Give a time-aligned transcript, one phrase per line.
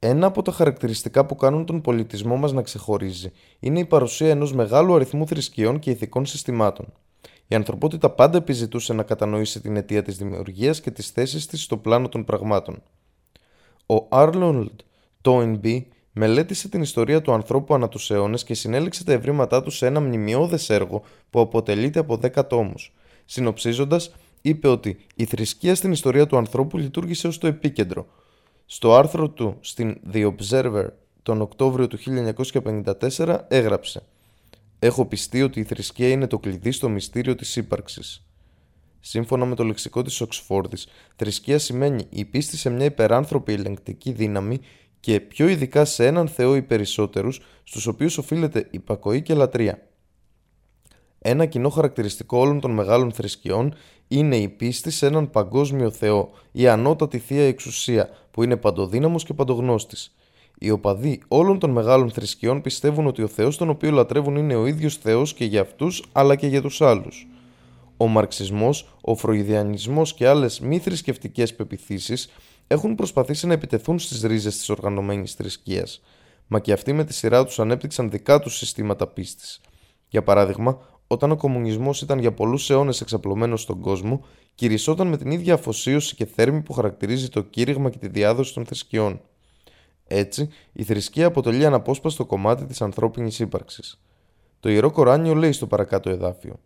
[0.07, 4.53] ένα από τα χαρακτηριστικά που κάνουν τον πολιτισμό μας να ξεχωρίζει είναι η παρουσία ενός
[4.53, 6.85] μεγάλου αριθμού θρησκειών και ηθικών συστημάτων.
[7.47, 11.77] Η ανθρωπότητα πάντα επιζητούσε να κατανοήσει την αιτία της δημιουργίας και τις θέσεις της στο
[11.77, 12.81] πλάνο των πραγμάτων.
[13.85, 14.79] Ο Άρλοντ
[15.21, 19.85] Τόινμπι μελέτησε την ιστορία του ανθρώπου ανά τους αιώνες και συνέλεξε τα ευρήματά του σε
[19.85, 22.93] ένα μνημειώδες έργο που αποτελείται από 10 τόμους.
[23.25, 28.05] Συνοψίζοντας, είπε ότι η θρησκεία στην ιστορία του ανθρώπου λειτουργήσε ως το επίκεντρο–
[28.65, 30.87] στο άρθρο του στην The Observer
[31.23, 31.97] τον Οκτώβριο του
[33.17, 34.03] 1954 έγραψε
[34.79, 38.25] «Έχω πιστεί ότι η θρησκεία είναι το κλειδί στο μυστήριο της ύπαρξης».
[38.99, 44.59] Σύμφωνα με το λεξικό της Οξφόρδης, θρησκεία σημαίνει η πίστη σε μια υπεράνθρωπη ελεγκτική δύναμη
[44.99, 49.87] και πιο ειδικά σε έναν Θεό ή περισσότερους, στους οποίους οφείλεται υπακοή και λατρεία.
[51.19, 53.75] Ένα κοινό χαρακτηριστικό όλων των μεγάλων θρησκειών
[54.07, 59.33] είναι η πίστη σε έναν παγκόσμιο Θεό, η ανώτατη θεία εξουσία, που είναι παντοδύναμος και
[59.33, 60.15] παντογνώστης.
[60.59, 64.65] Οι οπαδοί όλων των μεγάλων θρησκειών πιστεύουν ότι ο Θεός τον οποίο λατρεύουν είναι ο
[64.65, 67.27] ίδιος Θεός και για αυτούς αλλά και για τους άλλους.
[67.97, 72.29] Ο μαρξισμός, ο φροηδιανισμός και άλλες μη θρησκευτικές πεπιθήσεις
[72.67, 76.01] έχουν προσπαθήσει να επιτεθούν στις ρίζες της οργανωμένης θρησκείας,
[76.47, 79.61] μα και αυτοί με τη σειρά τους ανέπτυξαν δικά τους συστήματα πίστης.
[80.09, 84.25] Για παράδειγμα, όταν ο κομμουνισμός ήταν για πολλούς αιώνες εξαπλωμένος στον κόσμο,
[84.55, 88.65] κηρυσσόταν με την ίδια αφοσίωση και θέρμη που χαρακτηρίζει το κήρυγμα και τη διάδοση των
[88.65, 89.21] θρησκειών.
[90.07, 93.99] Έτσι, η θρησκεία αποτελεί αναπόσπαστο κομμάτι της ανθρώπινης ύπαρξης.
[94.59, 96.59] Το ιερό Κοράνιο λέει στο παρακάτω εδάφιο: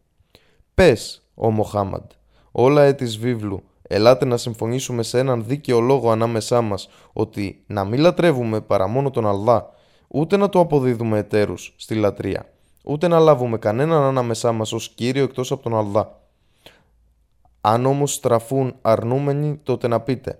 [0.73, 2.11] Πες, ο Μοχάμαντ,
[2.51, 7.99] όλα έτη βίβλου, ελάτε να συμφωνήσουμε σε έναν δίκαιο λόγο ανάμεσά μας ότι να μην
[7.99, 9.69] λατρεύουμε παρά μόνο τον Αλδά,
[10.07, 12.49] ούτε να το αποδίδουμε εταίρους στη λατρεία
[12.83, 16.21] ούτε να λάβουμε κανέναν ανάμεσά μας ως Κύριο εκτός από τον Αλδά.
[17.61, 20.39] Αν όμως στραφούν αρνούμενοι, τότε να πείτε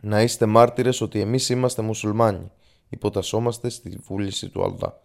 [0.00, 2.50] «Να είστε μάρτυρες ότι εμείς είμαστε μουσουλμάνοι,
[2.88, 5.00] υποτασσόμαστε στη βούληση του Αλδά».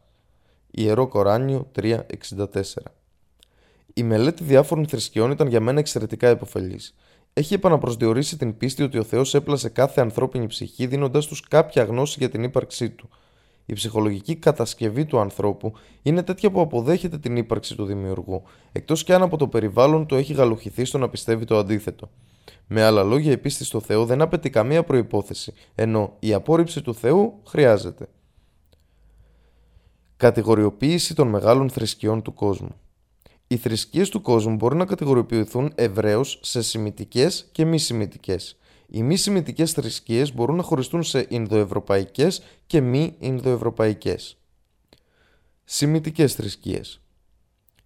[0.72, 2.64] Ιερό Κοράνιο 3.64
[3.94, 6.96] Η μελέτη διάφορων θρησκειών ήταν για μένα εξαιρετικά επωφελής.
[7.34, 12.16] Έχει επαναπροσδιορίσει την πίστη ότι ο Θεός έπλασε κάθε ανθρώπινη ψυχή δίνοντας τους κάποια γνώση
[12.20, 13.10] για την ύπαρξή του–
[13.72, 19.14] η ψυχολογική κατασκευή του ανθρώπου είναι τέτοια που αποδέχεται την ύπαρξη του δημιουργού, εκτός και
[19.14, 22.10] αν από το περιβάλλον του έχει γαλουχηθεί στο να πιστεύει το αντίθετο.
[22.68, 26.94] Με άλλα λόγια, η πίστη στο Θεό δεν απαιτεί καμία προπόθεση, ενώ η απόρριψη του
[26.94, 28.08] Θεού χρειάζεται.
[30.18, 32.76] Κατηγοριοποίηση των μεγάλων θρησκειών του κόσμου.
[33.48, 38.58] Οι θρησκείες του κόσμου μπορούν να κατηγοριοποιηθούν ευρέως σε σημητικές και μη σημητικές.
[38.94, 44.38] Οι μη σημητικέ θρησκείες μπορούν να χωριστούν σε Ινδοευρωπαϊκές και μη Ινδοευρωπαϊκές.
[45.64, 47.02] Σημητικέ θρησκείες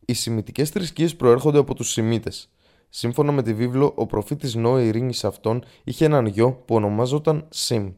[0.05, 2.49] Οι σημητικέ θρησκείες προέρχονται από τους Σημίτες.
[2.89, 7.91] Σύμφωνα με τη βίβλο, ο προφήτης Νόε ειρήνης αυτών είχε έναν γιο που ονομάζονταν Σιμ.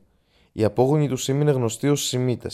[0.52, 2.50] Οι απόγονοι του Σιμ είναι γνωστοί ως Σημίτε.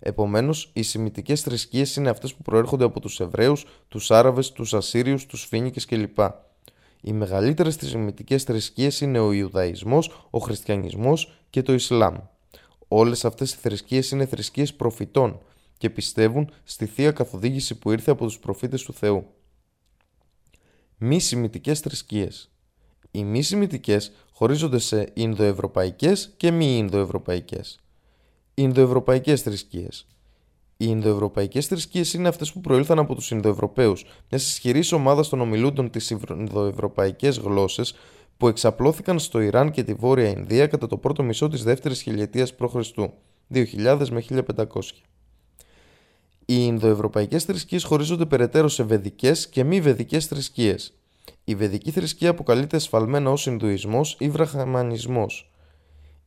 [0.00, 5.26] Επομένως, οι Σημητικέ θρησκείες είναι αυτές που προέρχονται από τους Εβραίους, τους Άραβες, τους Ασσύριους,
[5.26, 6.18] τους Φίνικες κλπ.
[7.06, 12.16] Οι μεγαλύτερες θρησκευτικέ θρησκείες είναι ο Ιουδαϊσμός, ο Χριστιανισμός και το Ισλάμ.
[12.88, 15.40] Όλες αυτές οι θρησκείες είναι θρησκείες προφητών
[15.78, 19.26] και πιστεύουν στη θεία καθοδήγηση που ήρθε από τους προφήτες του Θεού.
[20.98, 22.50] Μη σημητικές θρησκείες.
[23.10, 27.80] Οι μη σημητικές χωρίζονται σε Ινδοευρωπαϊκές και μη Ινδοευρωπαϊκές.
[28.54, 30.06] Ινδοευρωπαϊκές θρησκείες.
[30.76, 35.90] Οι Ινδοευρωπαϊκές θρησκείες είναι αυτές που προήλθαν από τους Ινδοευρωπαίους, μιας ισχυρής ομάδας των ομιλούντων
[35.90, 37.94] της Ινδοευρωπαϊκές γλώσσες
[38.36, 42.54] που εξαπλώθηκαν στο Ιράν και τη Βόρεια Ινδία κατά το πρώτο μισό της δεύτερης χιλιετίας
[42.54, 42.76] π.Χ.
[43.54, 44.64] 2000 με 1500.
[46.46, 50.94] Οι Ινδοευρωπαϊκές θρησκείες χωρίζονται περαιτέρω σε βεδικές και μη βεδικές θρησκείες.
[51.44, 55.50] Η βεδική θρησκεία αποκαλείται εσφαλμένα ως Ινδουισμός ή Βραχαμανισμός.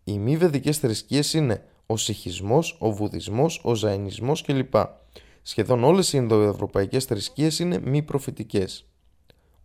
[0.04, 4.74] Οι μη βεδικές θρησκείες είναι ο Σιχισμός, ο Βουδισμός, ο Ζαϊνισμός κλπ.
[5.42, 8.86] Σχεδόν όλες οι Ινδοευρωπαϊκές θρησκείες είναι μη προφητικές.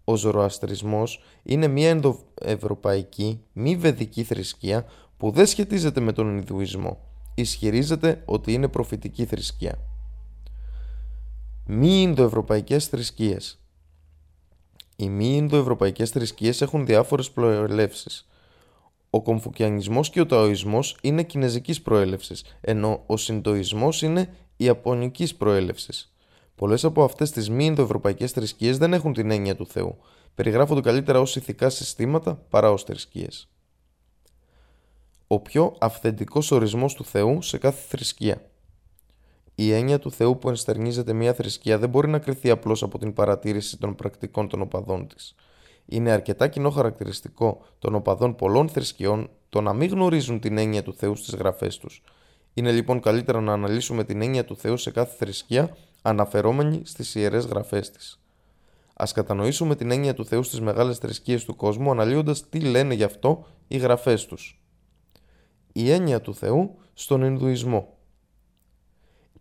[0.05, 4.85] Ο Ζωροαστρισμός είναι μια ενδοευρωπαϊκή, μη βεδική θρησκεία
[5.17, 6.99] που δεν σχετίζεται με τον Ινδουισμό.
[7.35, 9.79] Ισχυρίζεται ότι είναι προφητική θρησκεία.
[11.67, 13.61] Μη Ινδοευρωπαϊκές θρησκείες
[14.97, 18.27] Οι μη Ινδοευρωπαϊκές θρησκείες έχουν διάφορες προελεύσεις.
[19.15, 26.15] Ο κομφουκιανισμός και ο ταοισμός είναι κινέζικης προέλευσης, ενώ ο συντοισμός είναι ιαπωνικής προέλευσης.
[26.55, 29.97] Πολλές από αυτές τις μη ενδοευρωπαϊκέ θρησκείες δεν έχουν την έννοια του Θεού.
[30.35, 33.49] Περιγράφονται καλύτερα ως ηθικά συστήματα παρά ως θρησκείες.
[35.27, 38.51] Ο πιο αυθεντικός ορισμός του Θεού σε κάθε θρησκεία.
[39.55, 43.13] Η έννοια του Θεού που ενστερνίζεται μια θρησκεία δεν μπορεί να κρυθεί απλώς από την
[43.13, 45.35] παρατήρηση των πρακτικών των οπαδών της.
[45.93, 50.95] Είναι αρκετά κοινό χαρακτηριστικό των οπαδών πολλών θρησκειών το να μην γνωρίζουν την έννοια του
[50.95, 52.03] Θεού στις γραφές τους.
[52.55, 57.45] Είναι λοιπόν καλύτερα να αναλύσουμε την έννοια του Θεού σε κάθε θρησκεία αναφερόμενη στις ιερές
[57.45, 58.21] γραφές της.
[58.95, 63.05] Α κατανοήσουμε την έννοια του Θεού στις μεγάλες θρησκείες του κόσμου αναλύοντας τι λένε γι'
[63.05, 64.63] αυτό οι γραφές τους.
[65.73, 67.97] Η έννοια του Θεού στον Ινδουισμό.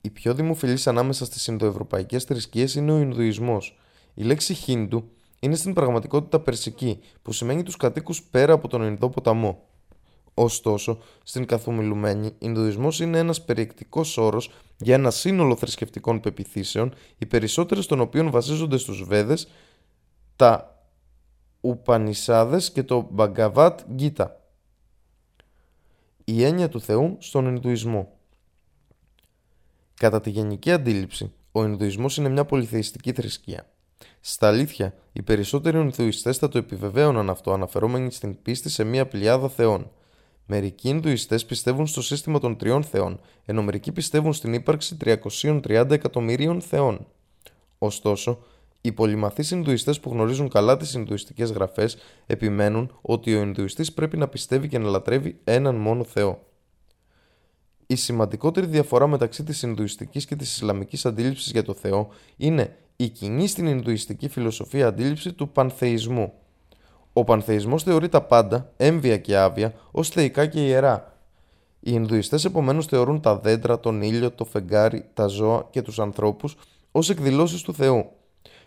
[0.01, 3.79] Η πιο δημοφιλή ανάμεσα στις Ινδοευρωπαϊκές θρησκείες είναι ο Ινδουισμός.
[4.13, 5.11] Η λέξη Χίντου
[5.43, 9.67] είναι στην πραγματικότητα περσική, που σημαίνει τους κατοίκους πέρα από τον Ινδό ποταμό.
[10.33, 17.85] Ωστόσο, στην καθομιλουμένη, Ινδουισμό είναι ένας περιεκτικός όρος για ένα σύνολο θρησκευτικών πεπιθήσεων, οι περισσότερες
[17.85, 19.47] των οποίων βασίζονται στους Βέδες,
[20.35, 20.85] τα
[21.61, 24.41] Ουπανισάδες και το Μπαγκαβάτ Γκίτα.
[26.23, 28.17] Η έννοια του Θεού στον Ινδουισμό.
[29.93, 33.69] Κατά τη γενική αντίληψη, ο Ινδουισμός είναι μια πολυθεϊστική θρησκεία.
[34.19, 39.49] Στα αλήθεια, οι περισσότεροι Ινδουιστές θα το επιβεβαίωναν αυτό αναφερόμενοι στην πίστη σε μια πλειάδα
[39.49, 39.91] θεών.
[40.45, 46.61] Μερικοί Ινδουιστές πιστεύουν στο σύστημα των τριών θεών, ενώ μερικοί πιστεύουν στην ύπαρξη 330 εκατομμυρίων
[46.61, 47.07] θεών.
[47.77, 48.39] Ωστόσο,
[48.81, 54.27] οι πολυμαθείς Ινδουιστές που γνωρίζουν καλά τις Ινδουιστικές γραφές επιμένουν ότι ο Ινδουιστής πρέπει να
[54.27, 56.39] πιστεύει και να λατρεύει έναν μόνο Θεό.
[57.87, 63.09] Η σημαντικότερη διαφορά μεταξύ της Ινδουιστικής και της Ισλαμικής αντίληψης για το Θεό είναι η
[63.09, 66.33] κοινή στην Ινδουιστική φιλοσοφία αντίληψη του πανθεϊσμού.
[67.13, 71.17] Ο πανθεϊσμός θεωρεί τα πάντα, έμβια και άβια, ως θεϊκά και ιερά.
[71.79, 76.55] Οι Ινδουιστές επομένως θεωρούν τα δέντρα, τον ήλιο, το φεγγάρι, τα ζώα και τους ανθρώπους
[76.91, 78.05] ως εκδηλώσεις του Θεού.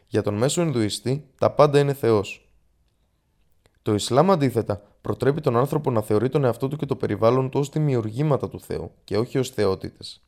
[0.07, 2.49] Για τον μέσο Ινδουιστή, τα πάντα είναι Θεός.
[3.83, 7.61] Το Ισλάμ αντίθετα προτρέπει τον άνθρωπο να θεωρεί τον εαυτό του και το περιβάλλον του
[7.61, 10.23] ως δημιουργήματα του Θεού και όχι ως θεότητες.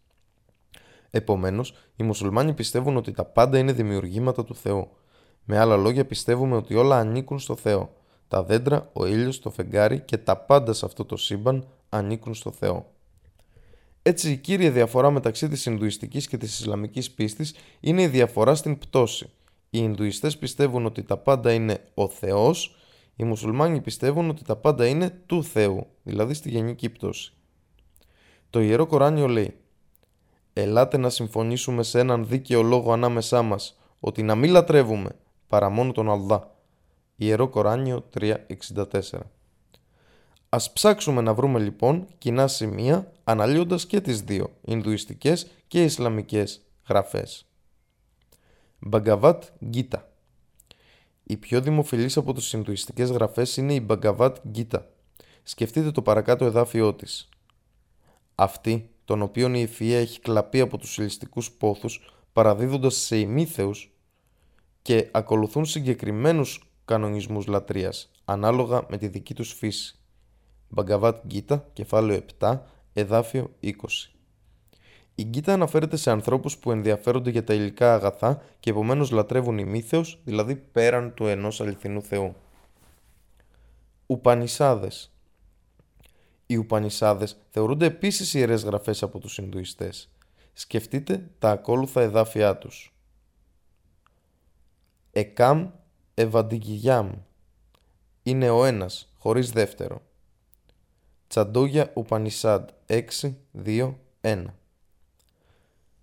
[1.17, 4.89] Επομένως, οι μουσουλμάνοι πιστεύουν ότι τα πάντα είναι δημιουργήματα του Θεού.
[5.45, 7.93] Με άλλα λόγια, πιστεύουμε ότι όλα ανήκουν στο Θεό.
[8.29, 12.51] Τα δέντρα, ο ήλιος, το φεγγάρι και τα πάντα σε αυτό το σύμπαν ανήκουν στο
[12.51, 12.93] Θεό.
[14.03, 18.79] Έτσι, η κύρια διαφορά μεταξύ της Ινδουιστικής και της Ισλαμικής πίστης είναι η διαφορά στην
[18.79, 19.25] πτώση.
[19.71, 22.77] Οι Ινδουιστές πιστεύουν ότι τα πάντα είναι ο Θεός,
[23.17, 27.33] οι Μουσουλμάνοι πιστεύουν ότι τα πάντα είναι του Θεού, δηλαδή στη γενική πτώση.
[28.51, 29.55] Το Ιερό Κοράνιο λέει
[30.59, 35.11] «Ελάτε να συμφωνήσουμε σε έναν δίκαιο λόγο ανάμεσά μας, ότι να μην λατρεύουμε
[35.47, 36.55] παρά μόνο τον Αλδά».
[37.17, 39.03] Ιερό Κοράνιο 3.64
[40.49, 47.47] Ας ψάξουμε να βρούμε λοιπόν κοινά σημεία αναλύοντας και τις δύο, Ινδουιστικές και Ισλαμικές γραφές.
[48.79, 50.09] Μπαγκαβάτ Γκίτα
[51.23, 54.91] Η πιο δημοφιλής από τις Ινδουιστικές γραφές είναι η Μπαγκαβάτ Γκίτα.
[55.43, 57.29] Σκεφτείτε το παρακάτω εδάφιό της.
[58.35, 62.01] Αυτή, τον οποίον η ευφυΐα έχει κλαπεί από τους ηλιστικούς πόθους,
[62.33, 63.91] παραδίδοντας σε ημίθεους
[64.83, 69.99] και ακολουθούν συγκεκριμένους κανονισμούς λατρείας, ανάλογα με τη δική τους φύση.
[70.69, 72.63] Μπαγκαβάτ Γκίτα, κεφάλαιο 7,
[72.93, 73.73] εδάφιο 20.
[75.15, 80.21] Η Γκίτα αναφέρεται σε ανθρώπους που ενδιαφέρονται για τα υλικά αγαθά και επομένως λατρεύουν ημίθεως,
[80.25, 82.35] δηλαδή πέραν του ενός αληθινού Θεού.
[84.07, 85.16] Ουπανισάδες
[86.47, 90.11] Οι Ουπανισάδες θεωρούνται επίσης ιερές γραφές από τους Ινδουιστές.
[90.53, 92.95] Σκεφτείτε τα ακόλουθα εδάφια τους.
[95.13, 95.71] Εκάμ
[96.15, 97.13] Ευαντικιγιάμ
[98.23, 100.03] είναι ο ένας, χωρίς δεύτερο.
[101.29, 104.45] Τσαντόγια Ουπανισάντ 6, 2, 1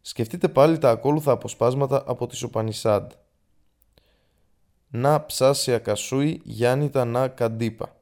[0.05, 3.12] Σκεφτείτε πάλι τα ακόλουθα αποσπάσματα από τις Ουπανισάντ.
[4.89, 7.95] Να ψάσια κασούι Γιάννητα να καντίπα.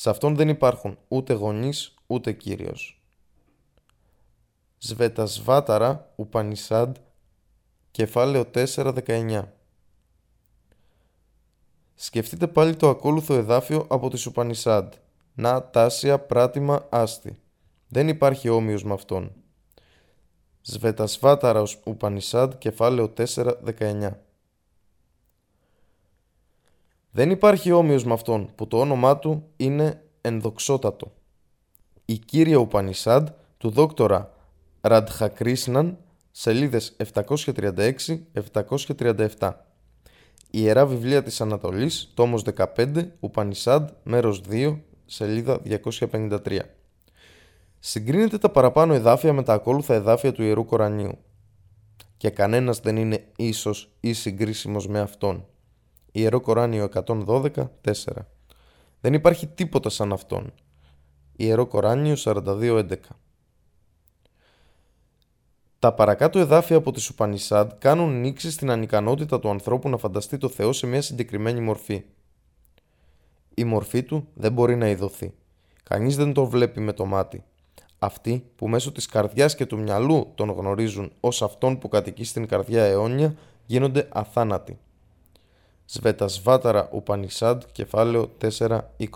[0.00, 3.02] Σε αυτόν δεν υπάρχουν ούτε γονείς ούτε κύριος.
[4.78, 6.96] Σβετασβάταρα Ουπανισάντ
[7.90, 9.42] κεφάλαιο 4-19
[11.94, 14.92] Σκεφτείτε πάλι το ακόλουθο εδάφιο από τη Σουπανισάντ.
[15.34, 17.40] Να τάσια πράτημα άστη.
[17.88, 19.32] Δεν υπάρχει όμοιος με αυτόν.
[20.60, 24.10] Σβετασβάταρα Ουπανισάντ κεφάλαιο 4-19
[27.18, 31.12] Δεν υπάρχει όμοιος με αυτόν που το όνομά του είναι ενδοξότατο.
[32.04, 34.34] Η κύρια Ουπανισάντ του δόκτορα
[34.80, 35.98] Ραντχακρίσναν
[36.30, 39.52] σελίδες 736-737
[40.50, 46.60] Ιερά Βιβλία της Ανατολής, τόμος 15, Ουπανισάντ, μέρος 2, σελίδα 253.
[47.78, 51.18] Συγκρίνεται τα παραπάνω εδάφια με τα ακόλουθα εδάφια του Ιερού Κορανίου.
[52.16, 55.46] Και κανένας δεν είναι ίσος ή συγκρίσιμος με αυτόν.
[56.18, 57.50] Ιερό Κοράνιο 112,
[57.84, 57.92] 4.
[59.00, 60.52] Δεν υπάρχει τίποτα σαν αυτόν.
[61.36, 62.96] Ιερό Κοράνιο 42, 11.
[65.78, 70.48] Τα παρακάτω εδάφια από τη Σουπανισάντ κάνουν νήξη στην ανικανότητα του ανθρώπου να φανταστεί το
[70.48, 72.04] Θεό σε μια συγκεκριμένη μορφή.
[73.54, 75.34] Η μορφή του δεν μπορεί να ειδωθεί.
[75.82, 77.44] Κανείς δεν το βλέπει με το μάτι.
[77.98, 82.46] Αυτοί που μέσω της καρδιάς και του μυαλού τον γνωρίζουν ως αυτόν που κατοικεί στην
[82.46, 83.34] καρδιά αιώνια
[83.66, 84.78] γίνονται αθάνατοι.
[85.90, 89.08] Σβέτασβάταρα Ουπανισάντ, κεφάλαιο 4.20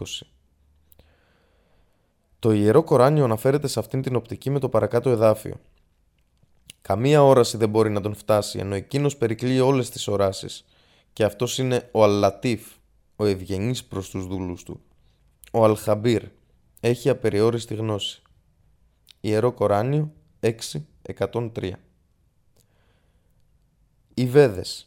[2.39, 5.61] Το Ιερό Κοράνιο αναφέρεται σε αυτήν την οπτική με το παρακάτω εδάφιο.
[6.83, 10.65] Καμία όραση δεν μπορεί να τον φτάσει, ενώ εκείνος περικλεί όλες τις οράσεις.
[11.13, 12.67] Και αυτός είναι ο Αλλατίφ,
[13.17, 14.81] ο ευγενής προς τους δούλους του.
[15.53, 16.23] Ο Αλχαμπίρ,
[16.81, 18.23] έχει απεριόριστη γνώση.
[19.21, 21.73] Ιερό Κοράνιο 6.103
[24.15, 24.87] Οι Βέδες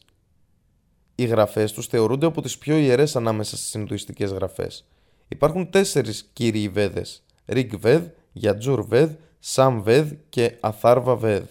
[1.15, 4.85] Οι γραφές τους θεωρούνται από τις πιο ιερές ανάμεσα στις Ινδουιστικές γραφές.
[5.27, 11.45] Υπάρχουν τέσσερις κύριοι Βέδες, Ριγκ Βέδ, Γιατζούρ Βέδ, Σαμ Βέδ και Αθάρβα Βέδ.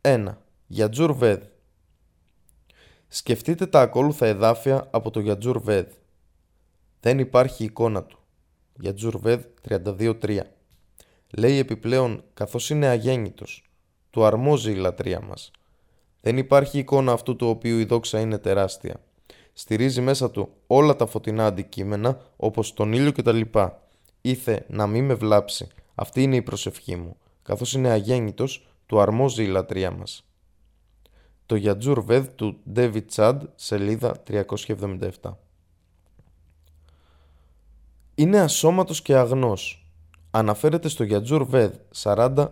[0.00, 0.38] 1.
[0.66, 1.42] Γιατζούρ Βέδ
[3.08, 5.86] Σκεφτείτε τα ακόλουθα εδάφια από το Γιατζούρ Βέδ.
[7.00, 8.18] Δεν υπάρχει εικόνα του.
[8.80, 10.40] Γιατζούρ Βέδ 32.3
[11.30, 13.64] Λέει επιπλέον καθώς είναι αγέννητος.
[14.10, 15.50] Του αρμόζει η λατρεία μας.
[16.20, 19.00] Δεν υπάρχει εικόνα αυτού του οποίου η δόξα είναι τεράστια.
[19.52, 23.40] Στηρίζει μέσα του όλα τα φωτεινά αντικείμενα όπως τον ήλιο κτλ.
[24.20, 25.68] Ήθε να μην με βλάψει.
[25.94, 27.16] Αυτή είναι η προσευχή μου.
[27.42, 30.24] Καθώς είναι αγέννητος, του αρμόζει η λατρεία μας.
[31.46, 35.38] Το Γιατζούρ Βέδ του David Τσάντ, σελίδα 377.
[38.14, 39.90] Είναι ασώματος και αγνός.
[40.30, 42.48] Αναφέρεται στο Γιατζούρ Βέδ 48.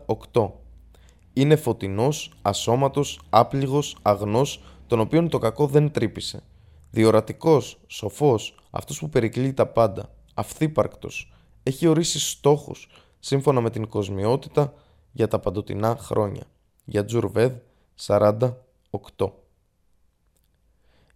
[1.38, 6.42] Είναι φωτεινός, ασώματος, άπληγος, αγνός, τον οποίον το κακό δεν τρύπησε.
[6.90, 14.74] Διορατικός, σοφός, αυτός που περικλεί τα πάντα, αυθύπαρκτος, έχει ορίσει στόχους, σύμφωνα με την κοσμιότητα,
[15.12, 16.42] για τα παντοτινά χρόνια.
[16.84, 17.52] Για Τζουρβέδ
[17.94, 19.32] 48.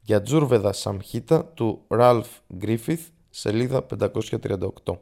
[0.02, 4.98] Για Τζουρβέδα Σαμχίτα του Ραλφ Γκρίφιθ, σελίδα 538.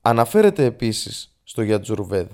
[0.00, 2.30] Αναφέρεται επίσης στο Γιατζουρβέδ.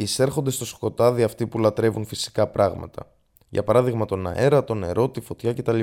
[0.00, 3.12] Εισέρχονται στο σκοτάδι αυτοί που λατρεύουν φυσικά πράγματα.
[3.48, 5.80] Για παράδειγμα τον αέρα, το νερό, τη φωτιά κτλ.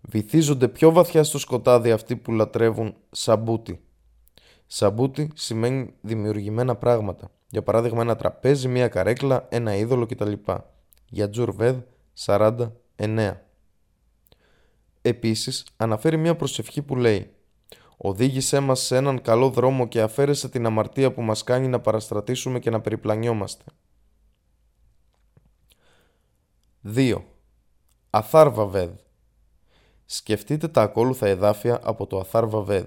[0.00, 3.80] Βυθίζονται πιο βαθιά στο σκοτάδι αυτοί που λατρεύουν σαμπούτι,
[4.66, 7.30] Σαμπούτι σημαίνει δημιουργημένα πράγματα.
[7.48, 10.32] Για παράδειγμα, ένα τραπέζι, μία καρέκλα, ένα είδωλο κτλ.
[11.08, 11.76] Για Τζουρβέδ
[12.24, 12.68] 49.
[15.02, 17.30] Επίσης, αναφέρει μία προσευχή που λέει
[17.96, 22.58] «Οδήγησέ μας σε έναν καλό δρόμο και αφαίρεσε την αμαρτία που μας κάνει να παραστρατήσουμε
[22.58, 23.64] και να περιπλανιόμαστε».
[26.94, 27.22] 2.
[28.10, 28.90] Αθάρβα Βέδ
[30.06, 32.86] Σκεφτείτε τα ακόλουθα εδάφια από το Αθάρβα Βέδ.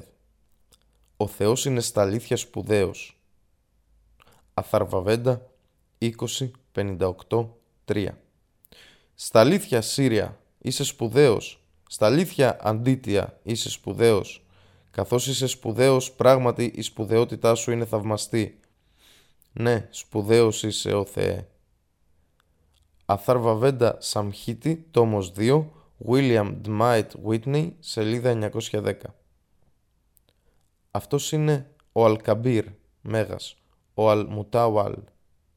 [1.18, 3.20] Ο Θεός είναι στα αλήθεια σπουδαίος.
[4.54, 5.50] Αθαρβαβέντα
[5.98, 6.12] 20,
[6.72, 7.16] 58,
[7.86, 8.08] 3
[9.16, 11.64] Στα αλήθεια Σύρια είσαι σπουδαίος.
[11.90, 14.46] Στα αλήθεια Αντίτια είσαι σπουδαίος.
[14.92, 18.60] Καθώς είσαι σπουδαίος πράγματι η σπουδαιότητά σου είναι θαυμαστή.
[19.52, 21.48] Ναι, σπουδαίος είσαι ο Θεέ.
[23.06, 25.66] Αθαρβαβέντα Σαμχίτη, τόμος 2,
[26.08, 28.94] William Dmight Whitney, σελίδα 910.
[30.92, 32.66] Αυτός είναι ο Αλκαμπίρ,
[33.02, 33.56] μέγας,
[33.94, 34.96] ο Αλμουτάουαλ,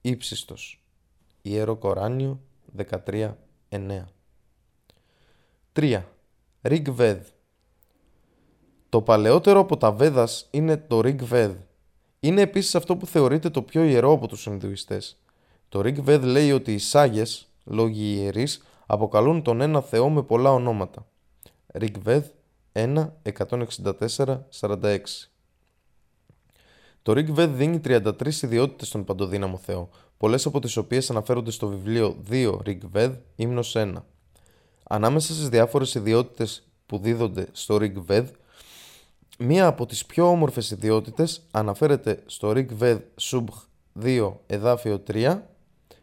[0.00, 0.84] ύψιστος.
[1.42, 2.40] Ιερό Κοράνιο
[2.76, 4.04] 13.9
[5.72, 6.02] 3.
[6.62, 7.26] Ριγκ Βέδ
[8.92, 11.52] Το παλαιότερο από τα Βέδας είναι το Ριγκ Βέδ.
[12.20, 15.18] Είναι επίσης αυτό που θεωρείται το πιο ιερό από τους Ινδουιστές.
[15.68, 20.52] Το Ριγκ Βέδ λέει ότι οι Σάγες, λόγοι ιερείς, αποκαλούν τον ένα Θεό με πολλά
[20.52, 21.06] ονόματα.
[21.66, 22.24] Ριγκ Βέδ
[22.72, 25.30] 1, 164-46
[27.02, 32.16] Το Rig δίνει 33 ιδιότητες στον παντοδύναμο Θεό, πολλές από τις οποίες αναφέρονται στο βιβλίο
[32.30, 33.92] 2 Rig ύμνος 1.
[34.82, 37.94] Ανάμεσα στις διάφορες ιδιότητες που δίδονται στο Rig
[39.38, 43.44] μία από τις πιο όμορφες ιδιότητες αναφέρεται στο Rig Subh
[44.02, 45.40] 2 εδάφιο 3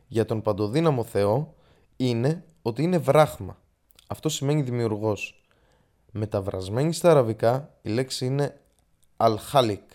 [0.08, 1.54] για τον παντοδύναμο Θεό
[1.96, 3.58] είναι ότι είναι βράχμα.
[4.08, 5.44] Αυτό σημαίνει δημιουργός.
[6.12, 8.60] Μεταβρασμένη στα αραβικά, η λέξη είναι
[9.18, 9.86] Al-Khalik.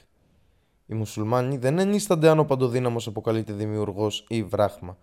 [0.86, 4.96] Οι μουσουλμάνοι δεν ενίστανται αν ο παντοδύναμος αποκαλείται δημιουργός ή βράχμα.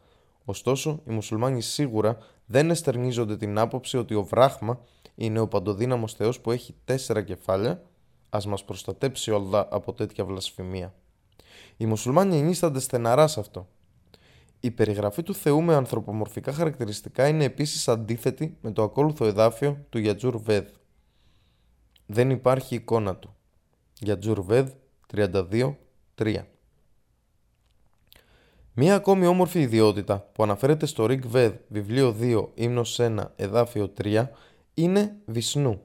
[0.46, 4.80] Ωστόσο, οι μουσουλμάνοι σίγουρα δεν εστερνίζονται την άποψη ότι ο βράχμα
[5.16, 7.82] είναι ο παντοδύναμος Θεός που έχει τέσσερα κεφάλια,
[8.34, 10.94] ας μας προστατέψει όλα από τέτοια βλασφημία.
[11.78, 13.68] Οι μουσουλμάνοι ενίστανται στεναρά σε αυτό.
[14.60, 20.00] Η περιγραφή του Θεού με ανθρωπομορφικά χαρακτηριστικά είναι επίσης αντίθετη με το ακόλουθο εδάφιο του
[20.00, 20.68] Γιατζούρ Βέδ.
[22.06, 23.36] Δεν υπάρχει εικόνα του.
[24.00, 24.70] Γιατζούρ Βέδ
[25.14, 26.46] 32-3
[28.74, 34.28] Μία ακόμη όμορφη ιδιότητα που αναφέρεται στο Rig Ved, βιβλίο 2, ύμνος 1, εδάφιο 3,
[34.74, 35.82] είναι Βυσνού.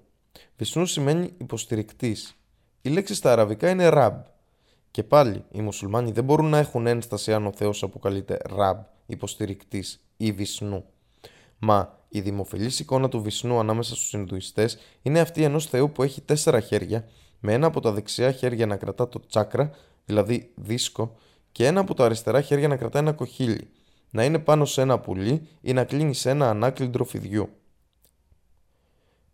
[0.57, 2.37] Βυσνού σημαίνει υποστηρικτής.
[2.83, 4.23] Η λέξη στα αραβικά είναι Ραμπ.
[4.91, 10.01] Και πάλι, οι μουσουλμάνοι δεν μπορούν να έχουν ένσταση αν ο Θεός αποκαλείται Ραμπ, υποστηρικτής
[10.17, 10.85] ή Βυσνού.
[11.59, 16.21] Μα η δημοφιλής εικόνα του Βυσνού ανάμεσα στους Ινδουιστές είναι αυτή ενός Θεού που έχει
[16.21, 17.09] τέσσερα χέρια,
[17.41, 19.71] με ένα από τα δεξιά χέρια να κρατά το τσάκρα,
[20.05, 21.17] δηλαδή δίσκο,
[21.53, 23.69] και ένα από τα αριστερά χέρια να κρατάει ένα κοχύλι,
[24.11, 27.49] να είναι πάνω σε ένα πουλί ή να κλείνει σε ένα ανάκλυντρο φιδιού.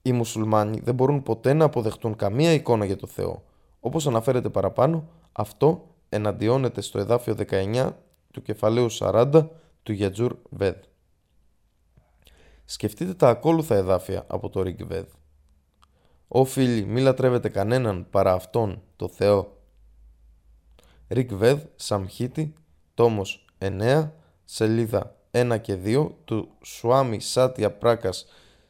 [0.02, 3.42] Οι μουσουλμάνοι δεν μπορούν ποτέ να αποδεχτούν καμία εικόνα για το Θεό.
[3.80, 7.90] Όπως αναφέρεται παραπάνω, αυτό εναντιώνεται στο εδάφιο 19
[8.32, 9.48] του κεφαλαίου 40
[9.82, 10.76] του Γιατζούρ Βέδ.
[12.64, 15.06] Σκεφτείτε τα ακόλουθα εδάφια από το Ριγκ Βέδ.
[16.28, 19.56] «Ω φίλοι, μη λατρεύετε κανέναν παρά Αυτόν, το Θεό,
[21.08, 22.54] Ρικβέδ Σαμχίτη,
[22.94, 24.10] τόμος 9,
[24.44, 28.26] σελίδα 1 και 2 του Σουάμι Σάτια Πράκας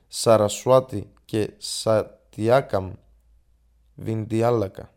[0.08, 2.92] Σαρασουάτη και Σατιάκαμ
[3.94, 4.94] Βιντιάλακα.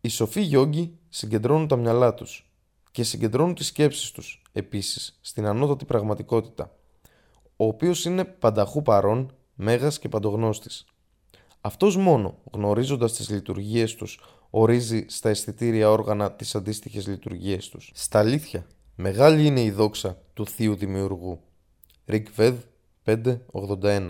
[0.00, 2.50] Οι σοφοί γιόγκοι συγκεντρώνουν τα μυαλά τους
[2.90, 6.76] και συγκεντρώνουν τις σκέψεις τους επίσης στην ανώτατη πραγματικότητα,
[7.56, 10.84] ο οποίος είναι πανταχού παρόν, μέγας και παντογνώστης.
[11.60, 17.90] Αυτός μόνο, γνωρίζοντας τις λειτουργίες τους ορίζει στα αισθητήρια όργανα τις αντίστοιχες λειτουργίες τους.
[17.94, 21.40] Στα αλήθεια, μεγάλη είναι η δόξα του Θείου Δημιουργού.
[22.06, 22.68] Ρικβέδ
[23.04, 24.08] 581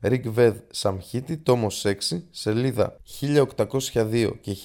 [0.00, 1.94] Ρικβέδ Σαμχίτη, τόμος 6,
[2.30, 4.56] σελίδα 1802 και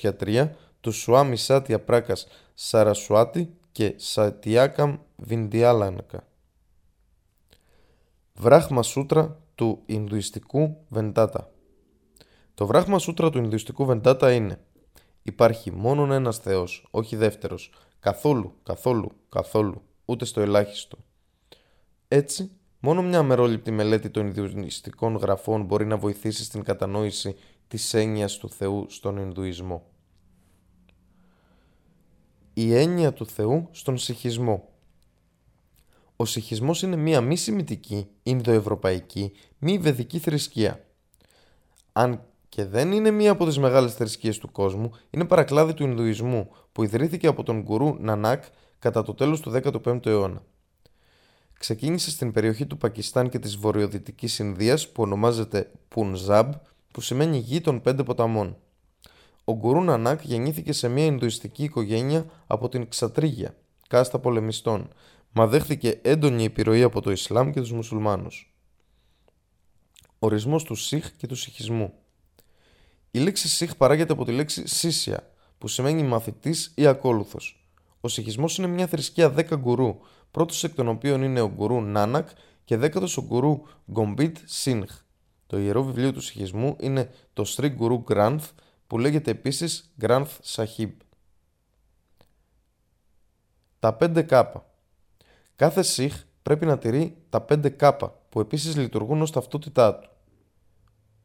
[0.00, 6.26] 1803 του Σουάμι Σάτια Πράκας Σαρασουάτη και Σατιάκαμ Βιντιάλανκα.
[8.34, 11.50] Βράχμα Σούτρα του Ινδουιστικού Βεντάτα.
[12.54, 14.60] Το βράχμα σούτρα του Ινδουιστικού Βεντάτα είναι
[15.22, 20.98] Υπάρχει μόνον ένας Θεός, όχι δεύτερος, καθόλου, καθόλου, καθόλου, ούτε στο ελάχιστο.
[22.08, 27.36] Έτσι, μόνο μια αμερόληπτη μελέτη των Ινδουιστικών γραφών μπορεί να βοηθήσει στην κατανόηση
[27.68, 29.86] της έννοιας του Θεού στον Ινδουισμό.
[32.54, 34.68] Η έννοια του Θεού στον Σιχισμό
[36.16, 40.84] Ο Σιχισμός είναι μια μη σημητική, Ινδοευρωπαϊκή, μη βεδική θρησκεία.
[41.92, 46.50] Αν και δεν είναι μία από τις μεγάλες θρησκείες του κόσμου, είναι παρακλάδι του Ινδουισμού
[46.72, 48.44] που ιδρύθηκε από τον γκουρού Νανάκ
[48.82, 50.42] κατά το τέλος του 15ου αιώνα.
[51.58, 56.52] Ξεκίνησε στην περιοχή του Πακιστάν και της βορειοδυτικής Ινδίας που ονομάζεται Πουντζάμπ
[56.92, 58.56] που σημαίνει γη των πέντε ποταμών.
[59.44, 63.56] Ο γκουρού Νανάκ γεννήθηκε σε μια Ινδουιστική οικογένεια από την Κσατρίγια,
[63.88, 64.88] κάστα πολεμιστών,
[65.32, 68.54] μα δέχθηκε έντονη επιρροή από το Ισλάμ και τους Μουσουλμάνους.
[70.18, 71.92] Ορισμός του Σιχ και του Σιχισμού
[73.14, 77.61] η λέξη Σιχ παράγεται από τη λέξη Σίσια, που σημαίνει μαθητής ή ακόλουθος.
[78.04, 79.98] Ο Σιχισμό είναι μια θρησκεία δέκα γκουρού,
[80.30, 82.28] πρώτος εκ των οποίων είναι ο γκουρού Νάνακ
[82.64, 85.00] και δέκατος ο γκουρού Γκομπίτ Σίνχ.
[85.46, 88.48] Το ιερό βιβλίο του Σιχισμού είναι το Sri Guru Granth,
[88.86, 90.90] που λέγεται επίσης Granth Sahib.
[93.78, 94.66] Τα 5 κάπα.
[95.56, 100.10] Κάθε Σιχ πρέπει να τηρεί τα 5 κάπα, που επίσης λειτουργούν ως ταυτότητά του.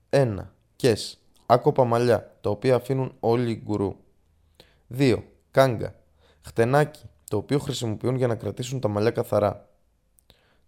[0.10, 0.54] 1.
[0.76, 3.96] Κες άκοπα μαλλιά, τα οποία αφήνουν όλοι οι γκουρού.
[4.88, 5.24] 2.
[5.52, 5.96] Κάγκα,
[6.48, 9.70] χτενάκι, το οποίο χρησιμοποιούν για να κρατήσουν τα μαλλιά καθαρά.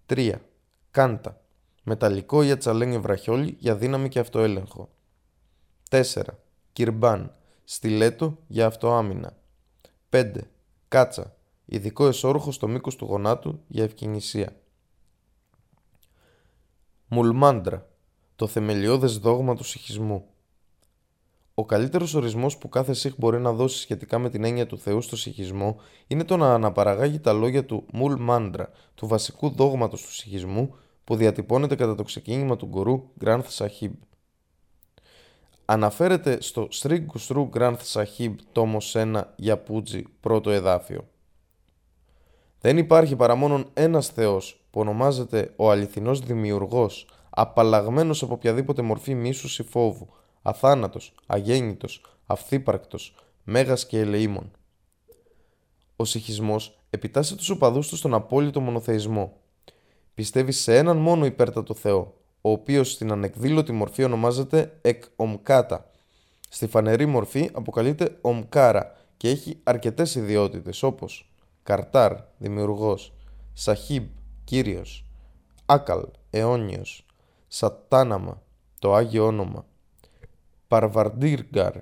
[0.05, 0.35] 3.
[0.91, 1.41] Κάντα,
[1.83, 4.89] μεταλλικό ή ατσαλένιο βραχιόλι για δύναμη και αυτοέλεγχο.
[5.89, 6.23] 4.
[6.73, 9.37] Κυρμπάν, στιλέτο για αυτοάμυνα.
[10.09, 10.31] 5.
[10.87, 14.55] Κάτσα, ειδικό εσόρουχο στο μήκος του γονάτου για ευκαινησία.
[17.07, 17.89] Μουλμάντρα,
[18.35, 20.27] το θεμελιώδες δόγμα του συχισμού.
[21.59, 25.01] Ο καλύτερος ορισμός που κάθε Σιχ μπορεί να δώσει σχετικά με την έννοια του Θεού
[25.01, 30.13] στο Σιχισμό είναι το να αναπαραγάγει τα λόγια του Μουλ Μάντρα, του βασικού δόγματος του
[30.13, 33.93] Σιχισμού, που διατυπώνεται κατά το ξεκίνημα του γκουρού Γκράνθ Σαχίμπ.
[35.65, 41.07] Αναφέρεται στο Σρι Γκουσρού Γκράνθ Σαχίμπ τόμος 1 για Πούτζι πρώτο εδάφιο.
[42.59, 49.15] Δεν υπάρχει παρά μόνον ένας Θεός που ονομάζεται ο αληθινός δημιουργός, απαλλαγμένος από οποιαδήποτε μορφή
[49.15, 50.09] μίσους ή φόβου,
[50.41, 54.51] αθάνατος, αγέννητος, αυθύπαρκτος, μέγας και ελεήμων.
[55.95, 59.37] Ο συχισμός επιτάσσει τους οπαδούς του στον απόλυτο μονοθεϊσμό.
[60.13, 65.91] Πιστεύει σε έναν μόνο υπέρτατο Θεό, ο οποίος στην ανεκδήλωτη μορφή ονομάζεται εκ ομκάτα.
[66.49, 71.29] Στη φανερή μορφή αποκαλείται ομκάρα και έχει αρκετές ιδιότητες όπως
[71.63, 73.13] καρτάρ, δημιουργός,
[73.53, 74.07] σαχίμπ,
[74.43, 75.05] κύριος,
[75.65, 77.05] άκαλ, αιώνιος,
[77.47, 78.41] σατάναμα,
[78.79, 79.65] το Άγιο Όνομα,
[80.69, 81.73] παρβαρντίργκαρ,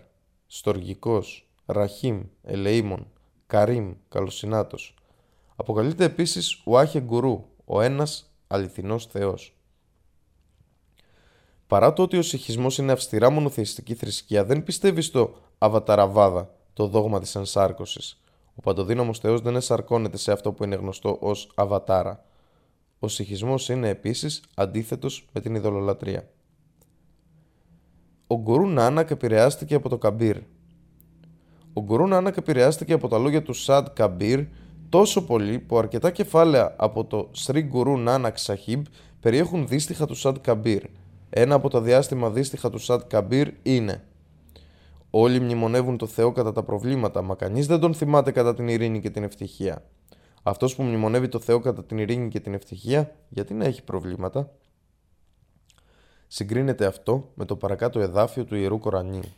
[0.48, 3.08] στοργικός, ραχίμ, ελεήμων,
[3.48, 4.96] καρίμ, καλοσυνάτος.
[5.56, 9.58] Αποκαλείται επίσης Ουάχε Γκουρού, ο ένας αληθινός Θεός.
[11.68, 17.20] Παρά το ότι ο σιχισμός είναι αυστηρά μονοθεϊστική θρησκεία, δεν πιστεύει στο Αβαταραβάδα, το δόγμα
[17.20, 18.22] της ενσάρκωσης.
[18.56, 22.26] Ο παντοδύναμος Θεός δεν ενσαρκώνεται σε αυτό που είναι γνωστό ως Αβατάρα.
[23.00, 26.30] Ο σιχισμός είναι επίσης αντίθετος με την ειδωλολατρία.
[28.28, 30.38] Ο Γκουρού Νάνακ επηρεάστηκε από το Καμπύρ.
[31.74, 34.46] Ο Γκουρού Νάνακ επηρεάστηκε από τα λόγια του Σαντ Καμπύρ
[34.90, 38.86] τόσο πολύ που αρκετά κεφάλαια από το Σρι Γκουρού Νάνακ Σαχίμπ
[39.20, 40.84] περιέχουν δύστιχα του Σαντ Καμπύρ.
[41.30, 44.04] Ένα από τα διάστημα δύστιχα του Σαντ Καμπύρ είναι
[45.10, 49.00] Όλοι μνημονεύουν το Θεό κατά τα προβλήματα, μα κανείς δεν τον θυμάται κατά την ειρήνη
[49.00, 49.84] και την ευτυχία.
[50.44, 54.52] Αυτός που μνημονεύει το Θεό κατά την ειρήνη και την ευτυχία, γιατί να έχει προβλήματα;
[56.28, 59.34] Συγκρίνεται αυτό με το παρακάτω εδάφιο του Ιερού Κορανίου.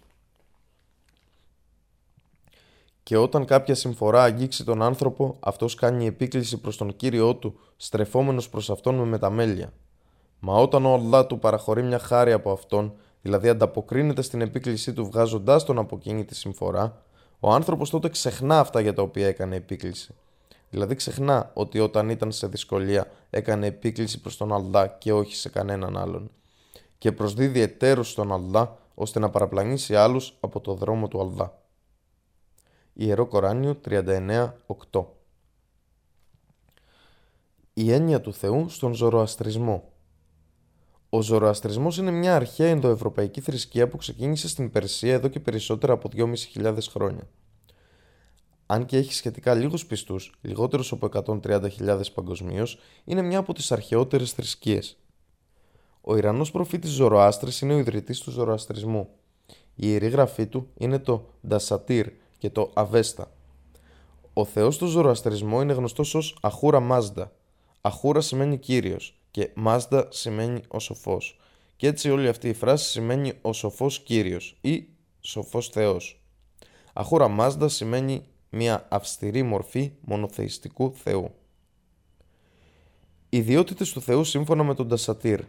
[3.03, 8.49] Και όταν κάποια συμφορά αγγίξει τον άνθρωπο, αυτός κάνει επίκληση προς τον Κύριό του, στρεφόμενος
[8.49, 9.73] προς αυτόν με μεταμέλεια.
[10.39, 15.05] Μα όταν ο Αλλά του παραχωρεί μια χάρη από αυτόν, δηλαδή ανταποκρίνεται στην επίκλησή του
[15.05, 17.03] βγάζοντάς τον από εκείνη τη συμφορά,
[17.39, 20.15] ο άνθρωπος τότε ξεχνά αυτά για τα οποία έκανε επίκληση.
[20.69, 25.49] Δηλαδή ξεχνά ότι όταν ήταν σε δυσκολία έκανε επίκληση προς τον Αλλά και όχι σε
[25.49, 26.31] κανέναν άλλον.
[26.99, 31.61] Και προσδίδει εταίρους στον Αλλά ώστε να παραπλανήσει άλλους από το δρόμο του Αλλά.
[32.93, 35.05] Ιερό Κοράνιο 39.8
[37.73, 39.93] Η έννοια του Θεού στον Ζωροαστρισμό
[41.09, 46.09] ο Ζωροαστρισμός είναι μια αρχαία ενδοευρωπαϊκή θρησκεία που ξεκίνησε στην Περσία εδώ και περισσότερα από
[46.15, 47.27] 2.500 χρόνια.
[48.65, 51.09] Αν και έχει σχετικά λίγους πιστούς, λιγότερους από
[51.43, 54.98] 130.000 παγκοσμίως, είναι μια από τις αρχαιότερες θρησκείες.
[56.01, 59.09] Ο Ιρανός προφήτης Ζωροάστρης είναι ο ιδρυτής του Ζωροαστρισμού.
[59.75, 62.07] Η ιερή γραφή του είναι το Ντασατήρ
[62.37, 63.31] και το Αβέστα.
[64.33, 67.31] Ο θεός του Ζωροαστρισμό είναι γνωστός ως Αχούρα Μάζντα.
[67.81, 71.39] Αχούρα σημαίνει κύριος και Μάζδα σημαίνει ο σοφός.
[71.75, 74.87] Και έτσι όλη αυτή η φράση σημαίνει ο σοφός Κύριος ή
[75.19, 76.21] σοφός Θεός.
[76.93, 81.31] Αχούρα Μάζδα σημαίνει μια αυστηρή μορφή μονοθεϊστικού Θεού.
[83.29, 85.41] Ιδιότητες του Θεού σύμφωνα με τον Τασατήρ.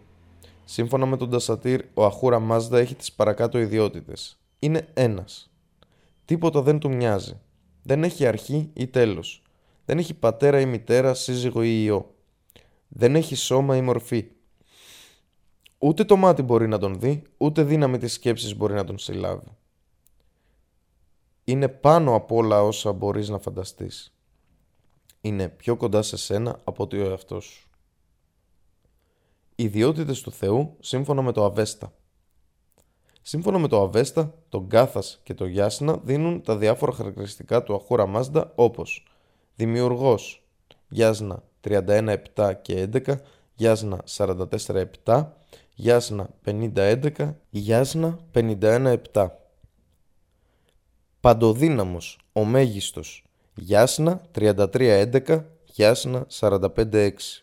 [0.70, 4.40] Σύμφωνα με τον Τασατήρ, ο Αχούρα Μάζδα έχει τις παρακάτω ιδιότητες.
[4.58, 5.50] Είναι ένας.
[6.24, 7.40] Τίποτα δεν του μοιάζει.
[7.82, 9.42] Δεν έχει αρχή ή τέλος.
[9.84, 12.14] Δεν έχει πατέρα ή μητέρα, σύζυγο ή ιό.
[12.88, 14.30] Δεν έχει σώμα ή μορφή.
[15.78, 19.56] Ούτε το μάτι μπορεί να τον δει, ούτε δύναμη της σκέψης μπορεί να τον συλλάβει.
[21.44, 24.14] Είναι πάνω από όλα όσα μπορείς να φανταστείς.
[25.20, 27.69] Είναι πιο κοντά σε σένα από ότι ο εαυτός σου.
[29.62, 31.92] Ιδιότητες του Θεού σύμφωνα με το Αβέστα.
[33.22, 38.06] Σύμφωνα με το Αβέστα, τον Κάθας και το Γιάσνα δίνουν τα διάφορα χαρακτηριστικά του Αχούρα
[38.06, 39.06] Μάζντα όπως
[39.54, 40.46] Δημιουργός,
[40.88, 43.20] Γιάσνα 31-7 και 11,
[43.54, 44.04] Γιάσνα
[45.04, 45.26] 44-7,
[45.74, 49.28] Γιάσνα 50-11, Γιάσνα 51-7.
[51.20, 57.42] Παντοδύναμος, ο μέγιστος, Γιάσνα 33-11, Γιάσνα 45-6.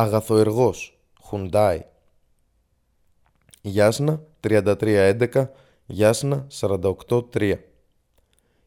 [0.00, 1.84] Αγαθοεργός, Χουντάι.
[3.62, 5.46] Γιάσνα 33-11,
[5.86, 7.56] Γιάσνα 48-3.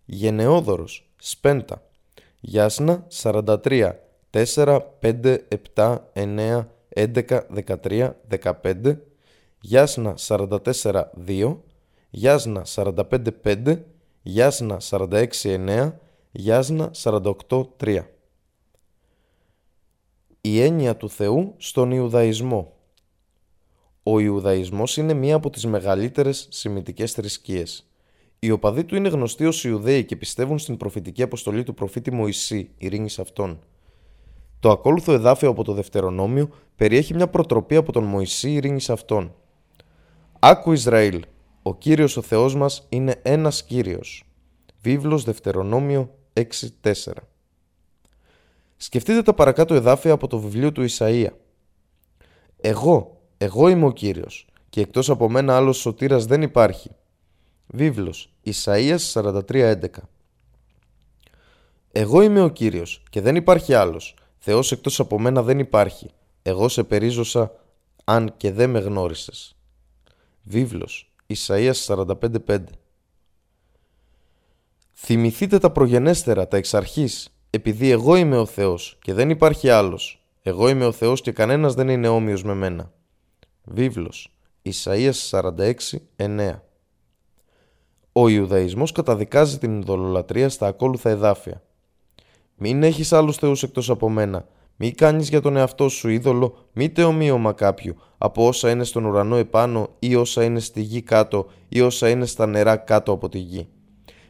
[0.05, 1.81] Γενναιόδωρος, Σπέντα.
[2.39, 3.91] Γιάσνα 43
[4.29, 5.37] 4 5
[5.75, 8.97] 7 9 11 13 15
[9.61, 11.57] Γιάσνα 44 2
[12.09, 13.77] Γιάσνα 45 5
[14.21, 15.91] Γιάσνα 46 9
[16.31, 18.12] Γιάσνα 48 3
[20.45, 22.73] Η έννοια του Θεού στον Ιουδαϊσμό
[24.03, 27.89] Ο Ιουδαϊσμός είναι μία από τις μεγαλύτερες σημητικές θρησκείες.
[28.39, 32.69] Οι οπαδοί του είναι γνωστοί ως Ιουδαίοι και πιστεύουν στην προφητική αποστολή του προφήτη Μωυσή,
[32.77, 33.59] ειρήνη σε αυτόν.
[34.59, 39.35] Το ακόλουθο εδάφιο από το Δευτερονόμιο περιέχει μια προτροπή από τον Μωυσή, ειρήνη σε αυτόν.
[40.39, 41.21] Άκου Ισραήλ,
[41.61, 44.23] ο κύριος ο Θεός μας είναι ένας κύριος.
[44.81, 47.32] Βίβλος Δευτερονόμιο 6.4
[48.83, 51.29] Σκεφτείτε τα παρακάτω εδάφια από το βιβλίο του Ισαΐα.
[52.61, 56.91] Εγώ, εγώ είμαι ο Κύριος και εκτός από μένα άλλος σωτήρας δεν υπάρχει.
[57.67, 59.87] Βίβλος Ισαΐας 43.11
[61.91, 64.15] Εγώ είμαι ο Κύριος και δεν υπάρχει άλλος.
[64.37, 66.09] Θεός εκτός από μένα δεν υπάρχει.
[66.41, 67.51] Εγώ σε περίζωσα
[68.03, 69.55] αν και δεν με γνώρισες.
[70.43, 72.63] Βίβλος, Ισαΐας 45.5
[74.93, 80.23] Θυμηθείτε τα προγενέστερα, τα εξ αρχής, επειδή εγώ είμαι ο Θεός και δεν υπάρχει άλλος.
[80.41, 82.91] Εγώ είμαι ο Θεός και κανένας δεν είναι όμοιος με μένα.
[83.63, 86.61] Βίβλος, Ισαΐας 46.9
[88.11, 91.63] Ο Ιουδαϊσμός καταδικάζει την ειδωλολατρία στα ακόλουθα εδάφια.
[92.55, 94.47] Μην έχεις άλλους θεούς εκτός από μένα.
[94.75, 99.35] Μη κάνεις για τον εαυτό σου είδωλο, μήτε ομοίωμα κάποιου, από όσα είναι στον ουρανό
[99.35, 103.39] επάνω ή όσα είναι στη γη κάτω ή όσα είναι στα νερά κάτω από τη
[103.39, 103.67] γη.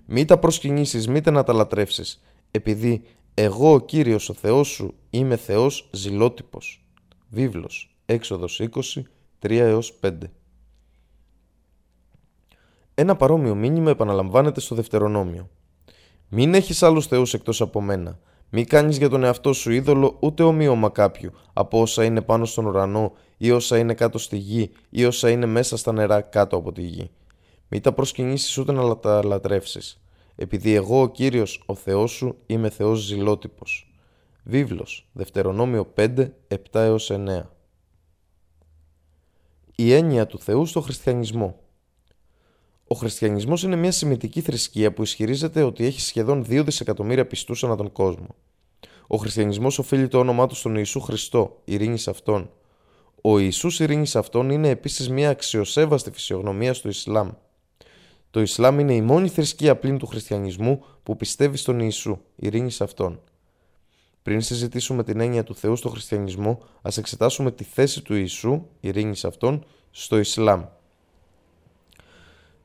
[0.06, 2.22] Μη τα προσκυνήσεις, μήτε να τα λατρεύσεις,
[2.56, 6.86] επειδή εγώ ο Κύριος ο Θεός σου είμαι Θεός ζηλότυπος.
[7.30, 9.06] Βίβλος, έξοδος 20,
[9.40, 10.18] 3 5.
[12.94, 15.50] Ένα παρόμοιο μήνυμα επαναλαμβάνεται στο Δευτερονόμιο.
[16.30, 18.20] Μην έχεις άλλους θεούς εκτός από μένα.
[18.50, 22.66] Μη κάνεις για τον εαυτό σου είδωλο ούτε ομοίωμα κάποιου από όσα είναι πάνω στον
[22.66, 26.72] ουρανό ή όσα είναι κάτω στη γη ή όσα είναι μέσα στα νερά κάτω από
[26.72, 27.12] τη γη.
[27.68, 30.03] Μη τα προσκυνήσεις ούτε να τα λατρεύσεις.
[30.36, 33.94] Επειδή εγώ ο Κύριος ο Θεός σου είμαι Θεός ζηλότυπος.
[34.44, 36.30] Βίβλος, Δευτερονόμιο 5,
[36.72, 37.50] 7 9
[39.76, 41.64] Η έννοια του Θεού στο χριστιανισμό
[42.94, 47.76] ο χριστιανισμός είναι μια σημαντική θρησκεία που ισχυρίζεται ότι έχει σχεδόν 2 δισεκατομμύρια πιστούς ανά
[47.76, 48.28] τον κόσμο.
[49.08, 52.50] Ο χριστιανισμός οφείλει το όνομά του στον Ιησού Χριστό, ειρήνης σε αυτόν.
[53.22, 57.30] Ο Ιησούς ειρήνης σε αυτόν είναι επίσης μια αξιοσέβαστη φυσιογνωμία στο Ισλάμ.
[58.34, 62.84] Το Ισλάμ είναι η μόνη θρησκεία πλήν του χριστιανισμού που πιστεύει στον Ιησού, ειρήνη σε
[62.84, 63.20] αυτόν.
[64.24, 69.16] Πριν συζητήσουμε την έννοια του Θεού στο χριστιανισμό, ας εξετάσουμε τη θέση του Ιησού, ειρήνη
[69.16, 70.64] σε αυτόν, στο Ισλάμ.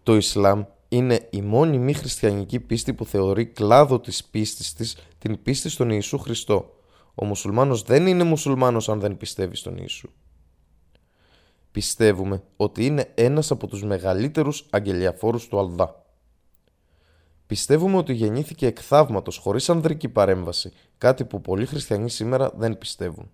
[0.02, 5.42] Το Ισλάμ είναι η μόνη μη χριστιανική πίστη που θεωρεί κλάδο της πίστης της την
[5.42, 6.74] πίστη στον Ιησού Χριστό.
[7.14, 10.08] Ο μουσουλμάνος δεν είναι μουσουλμάνος αν δεν πιστεύει στον Ιησού.
[11.78, 16.04] Πιστεύουμε ότι είναι ένας από τους μεγαλύτερους αγγελιαφόρους του Αλδά.
[17.46, 23.30] Πιστεύουμε ότι γεννήθηκε εκ θαύματος χωρίς ανδρική παρέμβαση, κάτι που πολλοί χριστιανοί σήμερα δεν πιστεύουν.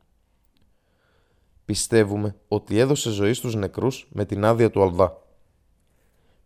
[1.64, 5.22] Πιστεύουμε ότι έδωσε ζωή στους νεκρούς με την άδεια του Αλδά.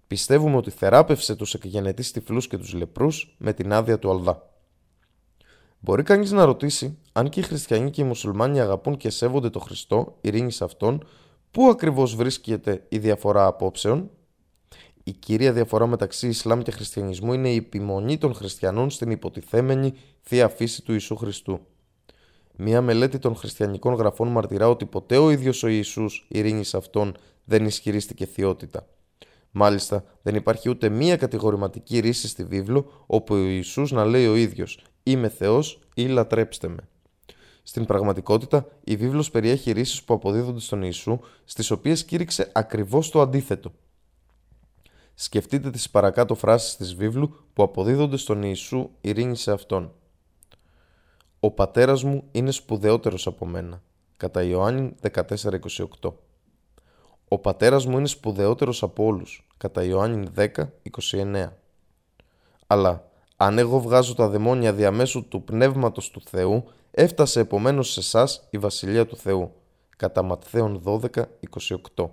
[0.07, 4.51] Πιστεύουμε ότι θεράπευσε τους εκγενετείς τυφλούς και τους λεπρούς με την άδεια του Αλδά.
[5.81, 9.59] Μπορεί κανείς να ρωτήσει αν και οι χριστιανοί και οι μουσουλμάνοι αγαπούν και σέβονται το
[9.59, 11.05] Χριστό, ειρήνη σε αυτόν,
[11.51, 14.11] πού ακριβώς βρίσκεται η διαφορά απόψεων;
[15.05, 20.49] Η κύρια διαφορά μεταξύ Ισλάμ και Χριστιανισμού είναι η επιμονή των χριστιανών στην υποτιθέμενη θεία
[20.49, 21.61] φύση του Ιησού Χριστού.
[22.57, 27.17] Μία μελέτη των χριστιανικών γραφών μαρτυρά ότι ποτέ ο ίδιος ο Ιησούς, ειρήνης σε αυτόν,
[27.45, 28.87] δεν ισχυρίστηκε θεότητα.
[29.51, 34.37] Μάλιστα, δεν υπάρχει ούτε μία κατηγορηματική ρίση στη βίβλο όπου ο Ιησούς να λέει ο
[34.37, 36.89] ίδιος «Είμαι Θεός» ή «Λατρέψτε με».
[37.69, 43.21] Στην πραγματικότητα, η βίβλος περιέχει ρίσεις που αποδίδονται στον Ιησού, στις οποίες κήρυξε ακριβώς το
[43.21, 43.73] αντίθετο.
[45.15, 49.93] Σκεφτείτε τις παρακάτω φράσεις της βίβλου που αποδίδονται στον Ιησού ειρήνη σε Αυτόν.
[51.41, 53.83] «Ο πατέρας μου είναι σπουδαιότερος από μένα»
[54.17, 56.13] κατά Ιωάννη 14.28
[57.29, 61.53] ο πατέρας μου είναι σπουδαιότερος από όλους, κατά Ιωάννη 10, 29.
[62.67, 68.47] Αλλά αν εγώ βγάζω τα δαιμόνια διαμέσου του πνεύματος του Θεού, έφτασε επομένως σε εσάς
[68.51, 69.53] η Βασιλεία του Θεού,
[69.97, 71.09] κατά Ματθαίον 12,
[71.95, 72.09] 28.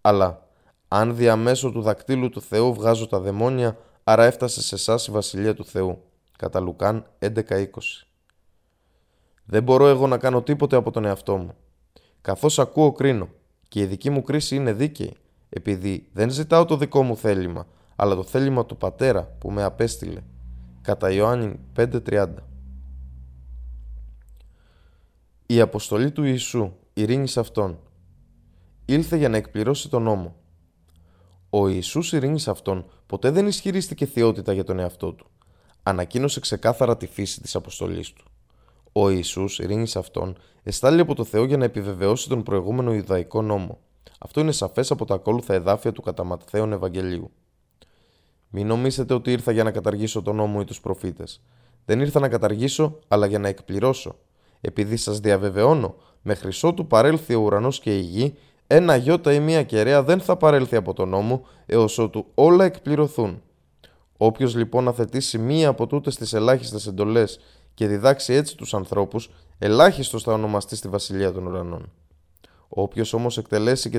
[0.00, 0.46] Αλλά
[0.88, 5.54] αν διαμέσου του δακτύλου του Θεού βγάζω τα δαιμόνια, άρα έφτασε σε εσάς η Βασιλεία
[5.54, 6.02] του Θεού,
[6.38, 7.66] κατά Λουκάν 11, 20.
[9.44, 11.54] Δεν μπορώ εγώ να κάνω τίποτε από τον εαυτό μου.
[12.20, 13.28] Καθώς ακούω κρίνω
[13.68, 15.16] και η δική μου κρίση είναι δίκαιη,
[15.48, 20.20] επειδή δεν ζητάω το δικό μου θέλημα, αλλά το θέλημα του Πατέρα που με απέστειλε.
[20.82, 22.26] Κατά Ιωάννη 5.30
[25.50, 27.78] Η αποστολή του Ιησού, ειρήνη σε Αυτόν,
[28.84, 30.36] ήλθε για να εκπληρώσει τον νόμο.
[31.50, 35.26] Ο Ιησούς ειρήνης σε Αυτόν ποτέ δεν ισχυρίστηκε θεότητα για τον εαυτό του.
[35.82, 38.24] Ανακοίνωσε ξεκάθαρα τη φύση της αποστολής του.
[38.92, 43.42] Ο Ιησούς, ειρήνης σε αυτόν, εστάλει από το Θεό για να επιβεβαιώσει τον προηγούμενο Ιουδαϊκό
[43.42, 43.78] νόμο.
[44.18, 46.38] Αυτό είναι σαφές από τα ακόλουθα εδάφια του κατά
[46.72, 47.30] Ευαγγελίου.
[48.48, 51.42] Μην νομίσετε ότι ήρθα για να καταργήσω τον νόμο ή τους προφήτες.
[51.84, 54.16] Δεν ήρθα να καταργήσω, αλλά για να εκπληρώσω.
[54.60, 58.34] Επειδή σας διαβεβαιώνω, με χρυσό του παρέλθει ο ουρανός και η γη,
[58.66, 63.42] ένα γιώτα ή μία κεραία δεν θα παρέλθει από τον νόμο, έως ότου όλα εκπληρωθούν.
[64.16, 67.40] Όποιος λοιπόν αθετήσει μία από τούτες τις ελάχιστες εντολές
[67.74, 71.92] και διδάξει έτσι τους ανθρώπους, ελάχιστος θα ονομαστεί στη Βασιλεία των Ουρανών.
[72.68, 73.90] Όποιος όμως εκτελέσει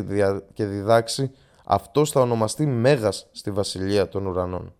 [0.54, 1.32] και διδάξει,
[1.66, 4.74] αυτός θα ονομαστεί Μέγας στη Βασιλεία των Ουρανών.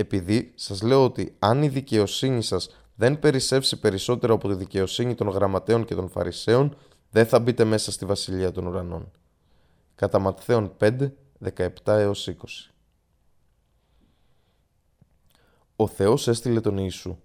[0.00, 5.28] επειδή σας λέω ότι αν η δικαιοσύνη σας δεν περισσεύσει περισσότερο από τη δικαιοσύνη των
[5.28, 6.76] γραμματέων και των φαρισαίων,
[7.10, 9.10] δεν θα μπείτε μέσα στη βασιλεία των ουρανών.
[9.94, 11.12] Κατά Ματθαίον 5,
[11.56, 12.34] 17 έως 20.
[15.76, 17.18] Ο Θεός έστειλε τον Ιησού.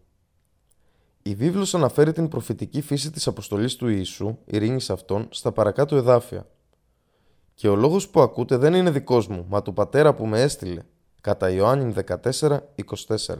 [1.21, 6.47] Η βίβλος αναφέρει την προφητική φύση της αποστολής του Ιησού, ειρήνης αυτών, στα παρακάτω εδάφια.
[7.53, 10.81] Και ο λόγος που ακούτε δεν είναι δικός μου, μα του πατέρα που με έστειλε,
[11.21, 12.59] κατά Ιωάννη 14,
[13.17, 13.35] 24.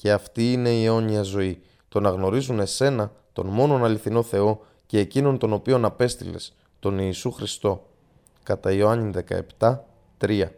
[0.00, 4.98] Και αυτή είναι η αιώνια ζωή, το να γνωρίζουν εσένα, τον μόνον αληθινό Θεό και
[4.98, 7.88] εκείνον τον οποίον απέστειλες, τον Ιησού Χριστό.
[8.42, 9.12] Κατά Ιωάννη
[9.58, 9.78] 17,
[10.18, 10.48] 3.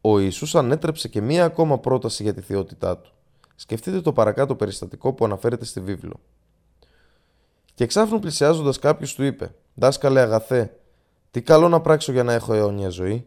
[0.00, 3.12] Ο Ιησούς ανέτρεψε και μία ακόμα πρόταση για τη θεότητά του.
[3.54, 6.20] Σκεφτείτε το παρακάτω περιστατικό που αναφέρεται στη βίβλο.
[7.74, 10.78] Και εξάφνου πλησιάζοντας κάποιος του είπε: Δάσκαλε αγαθέ,
[11.30, 13.26] τι καλό να πράξω για να έχω αιώνια ζωή.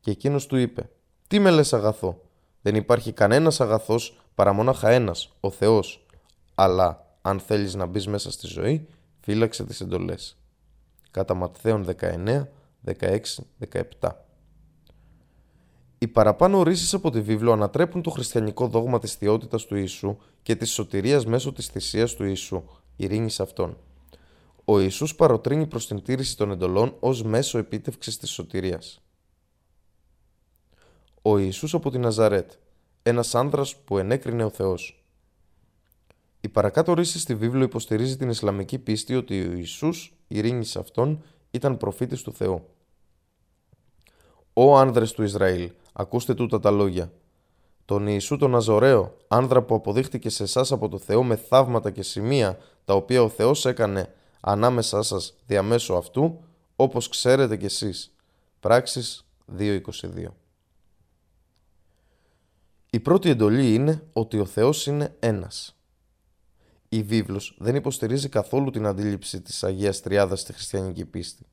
[0.00, 0.90] Και εκείνος του είπε:
[1.26, 2.23] Τι με λες αγαθό,
[2.64, 6.06] δεν υπάρχει κανένας αγαθός παρά μονάχα ένας, ο Θεός.
[6.54, 8.88] Αλλά αν θέλεις να μπεις μέσα στη ζωή,
[9.20, 10.36] φύλαξε τις εντολές.
[11.10, 12.48] Κατά Ματθαίων 19,
[12.84, 14.08] 16, 17.
[15.98, 20.56] Οι παραπάνω ορίσει από τη βίβλο ανατρέπουν το χριστιανικό δόγμα της θεότητας του Ιησού και
[20.56, 22.64] της σωτηρίας μέσω της θυσίας του Ιησού,
[22.96, 23.76] ειρήνη σε αυτόν.
[24.64, 29.02] Ο Ιησούς παροτρύνει προς την τήρηση των εντολών ως μέσο επίτευξης της σωτηρίας.
[31.26, 32.52] Ο Ιησούς από τη Ναζαρέτ,
[33.02, 35.04] ένας άνδρας που ενέκρινε ο Θεός.
[36.40, 41.22] Η παρακάτω ρίση στη βίβλο υποστηρίζει την Ισλαμική πίστη ότι ο Ιησούς, ειρήνης σε αυτόν,
[41.50, 42.66] ήταν προφήτης του Θεού.
[44.52, 47.12] «Ω άνδρες του Ισραήλ, ακούστε τούτα τα λόγια.
[47.84, 52.02] Τον Ιησού τον Αζωραίο, άνδρα που αποδείχτηκε σε εσάς από το Θεό με θαύματα και
[52.02, 56.40] σημεία, τα οποία ο Θεός έκανε ανάμεσά σας διαμέσου αυτού,
[56.76, 58.14] όπως ξέρετε κι εσείς.
[58.60, 59.26] Πράξεις
[59.58, 60.43] 2.22
[62.94, 65.76] Η πρώτη εντολή είναι ότι ο Θεός είναι ένας.
[66.88, 71.46] Η βίβλος δεν υποστηρίζει καθόλου την αντίληψη της Αγίας Τριάδας στη χριστιανική πίστη.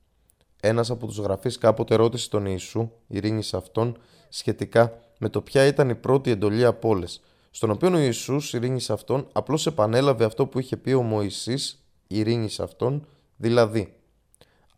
[0.60, 5.66] Ένας από τους γραφείς κάποτε ρώτησε τον Ιησού, ειρήνη σε αυτόν, σχετικά με το ποια
[5.66, 10.24] ήταν η πρώτη εντολή από όλες, στον οποίο ο Ιησούς, ειρήνη σε αυτόν, απλώς επανέλαβε
[10.24, 13.96] αυτό που είχε πει ο Μωυσής, ειρήνη σε αυτόν, δηλαδή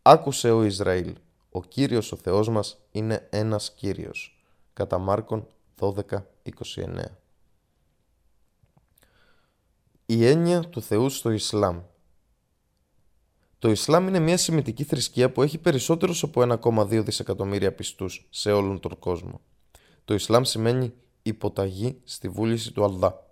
[0.01, 1.15] «Άκουσε ο Ισραήλ,
[1.49, 4.39] ο Κύριος ο Θεός μας είναι ένας Κύριος».
[4.73, 5.47] Κατά Μάρκον
[5.79, 7.03] 12.29
[10.05, 11.81] Η έννοια του Θεού στο Ισλάμ
[13.65, 18.79] το Ισλάμ είναι μια σημαντική θρησκεία που έχει περισσότερους από 1,2 δισεκατομμύρια πιστούς σε όλον
[18.79, 19.41] τον κόσμο.
[20.05, 23.25] Το Ισλάμ σημαίνει υποταγή στη βούληση του Αλδά.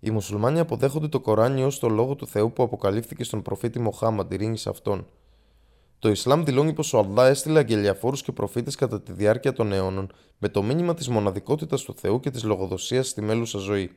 [0.00, 4.32] Οι μουσουλμάνοι αποδέχονται το Κοράνι ως το λόγο του Θεού που αποκαλύφθηκε στον προφήτη Μοχάμαντ,
[4.32, 5.06] ειρήνη σε αυτόν.
[6.04, 10.12] Το Ισλάμ δηλώνει πως ο Αλδά έστειλε αγγελιαφόρους και προφήτες κατά τη διάρκεια των αιώνων
[10.38, 13.90] με το μήνυμα της μοναδικότητας του Θεού και της λογοδοσίας στη μέλουσα ζωή.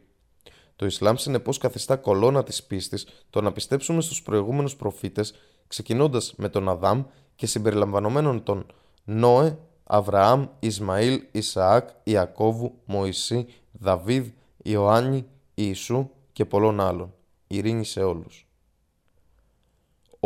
[0.76, 5.34] Το Ισλάμ συνεπώς καθιστά κολόνα της πίστης το να πιστέψουμε στους προηγούμενους προφήτες,
[5.68, 7.04] ξεκινώντας με τον Αδάμ
[7.36, 8.66] και συμπεριλαμβανομένων των
[9.04, 14.28] Νόε, Αβραάμ, Ισμαήλ, Ισαάκ, Ιακώβου, Μωυσή, Δαβίδ,
[14.64, 17.14] Ιωάννη, Ιησού και πολλών άλλων.
[17.48, 18.47] Ειρήνη σε όλους.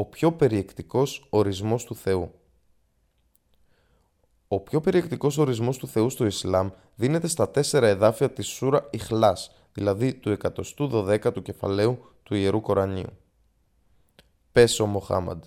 [0.02, 2.32] Ο πιο περιεκτικός ορισμός του Θεού
[4.48, 9.52] Ο πιο περιεκτικός ορισμός του Θεού στο Ισλάμ δίνεται στα τέσσερα εδάφια της Σούρα Ιχλάς,
[9.74, 10.38] δηλαδή του
[10.78, 13.10] 112ου κεφαλαίου του Ιερού Κορανίου.
[14.52, 15.44] Πες ο Μοχάμαντ,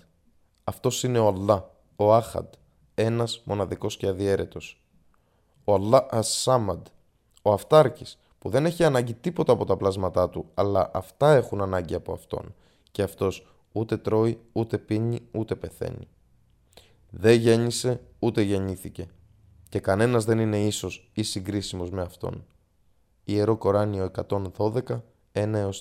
[0.63, 2.53] αυτός είναι ο Αλλά, ο Άχαντ,
[2.93, 4.83] ένας μοναδικός και αδιέρετος.
[5.63, 6.85] Ο Αλλά Ασάμαντ,
[7.41, 11.95] ο Αυτάρκης, που δεν έχει ανάγκη τίποτα από τα πλάσματά του, αλλά αυτά έχουν ανάγκη
[11.95, 12.55] από αυτόν,
[12.91, 16.07] και αυτός ούτε τρώει, ούτε πίνει, ούτε πεθαίνει.
[17.09, 19.07] Δεν γέννησε, ούτε γεννήθηκε,
[19.69, 22.45] και κανένας δεν είναι ίσος ή συγκρίσιμος με αυτόν.
[23.23, 25.71] Ιερό Κοράνιο 112, 1-4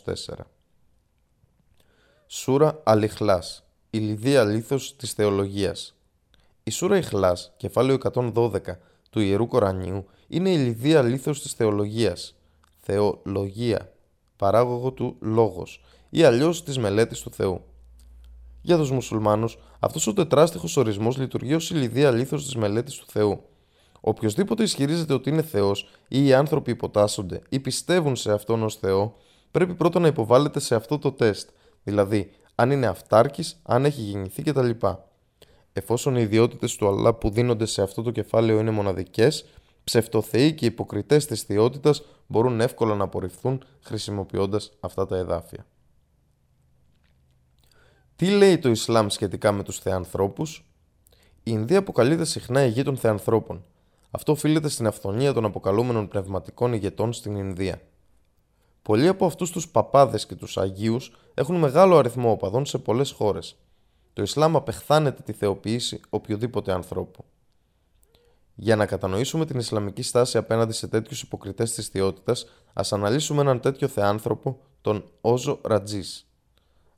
[2.27, 5.97] Σούρα Αλιχλάς, η λιδία λίθος της θεολογίας.
[6.63, 8.81] Η Σούρα Ιχλάς, κεφάλαιο 112
[9.11, 12.37] του Ιερού Κορανίου, είναι η λιδία λίθος της θεολογίας,
[12.77, 13.93] θεολογία,
[14.37, 17.65] παράγωγο του λόγος ή αλλιώς της μελέτης του Θεού.
[18.67, 23.04] Για τους μουσουλμάνους, αυτός ο τετράστιχος ορισμός λειτουργεί ως η λιδία λίθος της μελέτης του
[23.08, 23.40] Θεού.
[24.00, 29.17] Οποιοδήποτε ισχυρίζεται ότι είναι Θεός ή οι άνθρωποι υποτάσσονται ή πιστεύουν σε αυτόν ως Θεό,
[29.50, 31.48] πρέπει πρώτα να υποβάλλεται σε αυτό το τεστ,
[31.83, 34.71] δηλαδή αν είναι αυτάρκης, αν έχει γεννηθεί κτλ.
[35.73, 39.44] Εφόσον οι ιδιότητες του Αλλά που δίνονται σε αυτό το κεφάλαιο είναι μοναδικές,
[39.85, 45.67] ψευτοθεοί και υποκριτές της θεότητας μπορούν εύκολα να απορριφθούν χρησιμοποιώντας αυτά τα εδάφια.
[48.17, 50.65] Τι λέει το Ισλάμ σχετικά με τους θεανθρώπους;
[51.37, 53.65] Η Ινδία αποκαλείται συχνά η γη των θεανθρώπων.
[54.10, 57.81] Αυτό οφείλεται στην αυθονία των αποκαλούμενων πνευματικών ηγετών στην Ινδία.
[58.83, 63.56] Πολλοί από αυτούς τους παπάδες και τους Αγίους έχουν μεγάλο αριθμό οπαδών σε πολλές χώρες.
[64.12, 67.25] Το Ισλάμ απεχθάνεται τη θεοποίηση οποιοδήποτε ανθρώπου.
[68.54, 73.60] Για να κατανοήσουμε την Ισλαμική στάση απέναντι σε τέτοιους υποκριτές της θεότητας, ας αναλύσουμε έναν
[73.60, 76.27] τέτοιο θεάνθρωπο, τον Όζο Ρατζής.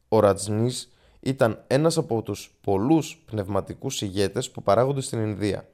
[0.08, 0.90] Ο Ρατζνής
[1.20, 5.68] ήταν ένας από τους πολλούς πνευματικούς ηγέτες που παράγονται στην Ινδία.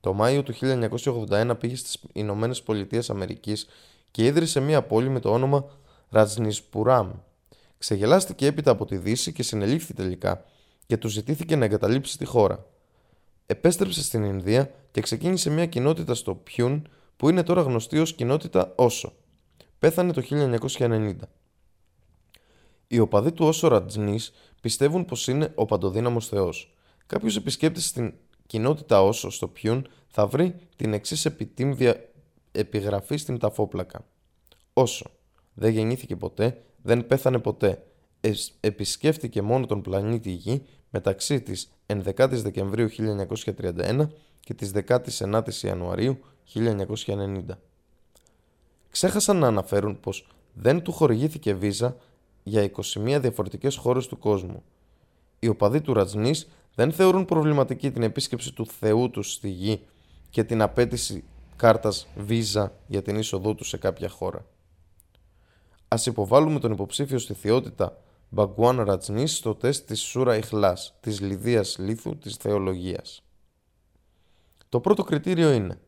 [0.00, 3.66] Το Μάιο του 1981 πήγε στις Ηνωμένες Πολιτείες Αμερικής
[4.10, 5.64] και ίδρυσε μια πόλη με το όνομα
[6.10, 7.10] Ρατζνισπουράμ.
[7.78, 10.44] Ξεγελάστηκε έπειτα από τη Δύση και συνελήφθη τελικά
[10.86, 12.66] και του ζητήθηκε να εγκαταλείψει τη χώρα.
[13.46, 18.72] Επέστρεψε στην Ινδία και ξεκίνησε μια κοινότητα στο Πιούν που είναι τώρα γνωστή ως κοινότητα
[18.76, 19.12] Όσο.
[19.78, 20.22] Πέθανε το
[20.78, 21.14] 1990.
[22.86, 24.32] Οι οπαδοί του Όσο Ρατζνής
[24.64, 26.74] πιστεύουν πως είναι ο παντοδύναμος Θεός.
[27.06, 28.14] Κάποιος επισκέπτη στην
[28.46, 32.08] κοινότητα Όσο στο Πιούν θα βρει την εξής επιτύμβια
[32.52, 34.06] επιγραφή στην ταφόπλακα.
[34.72, 35.10] Όσο.
[35.54, 37.86] Δεν γεννήθηκε ποτέ, δεν πέθανε ποτέ.
[38.60, 44.08] επισκέφτηκε μόνο τον πλανήτη Γη μεταξύ της 11 Δεκεμβρίου 1931
[44.40, 46.18] και της 19 Ιανουαρίου
[46.54, 47.44] 1990.
[48.90, 51.96] Ξέχασαν να αναφέρουν πως δεν του χορηγήθηκε βίζα
[52.44, 54.62] για 21 διαφορετικές χώρες του κόσμου.
[55.38, 59.86] Οι οπαδοί του Ρατζνής δεν θεωρούν προβληματική την επίσκεψη του Θεού τους στη γη
[60.30, 61.24] και την απέτηση
[61.56, 64.46] κάρτας βίζα για την είσοδό τους σε κάποια χώρα.
[65.88, 71.78] Ας υποβάλουμε τον υποψήφιο στη θεότητα Μπαγκουάν Ρατζνής στο τεστ της Σούρα Ιχλάς, της Λιδίας
[71.78, 73.22] Λίθου της Θεολογίας.
[74.68, 75.78] Το πρώτο κριτήριο είναι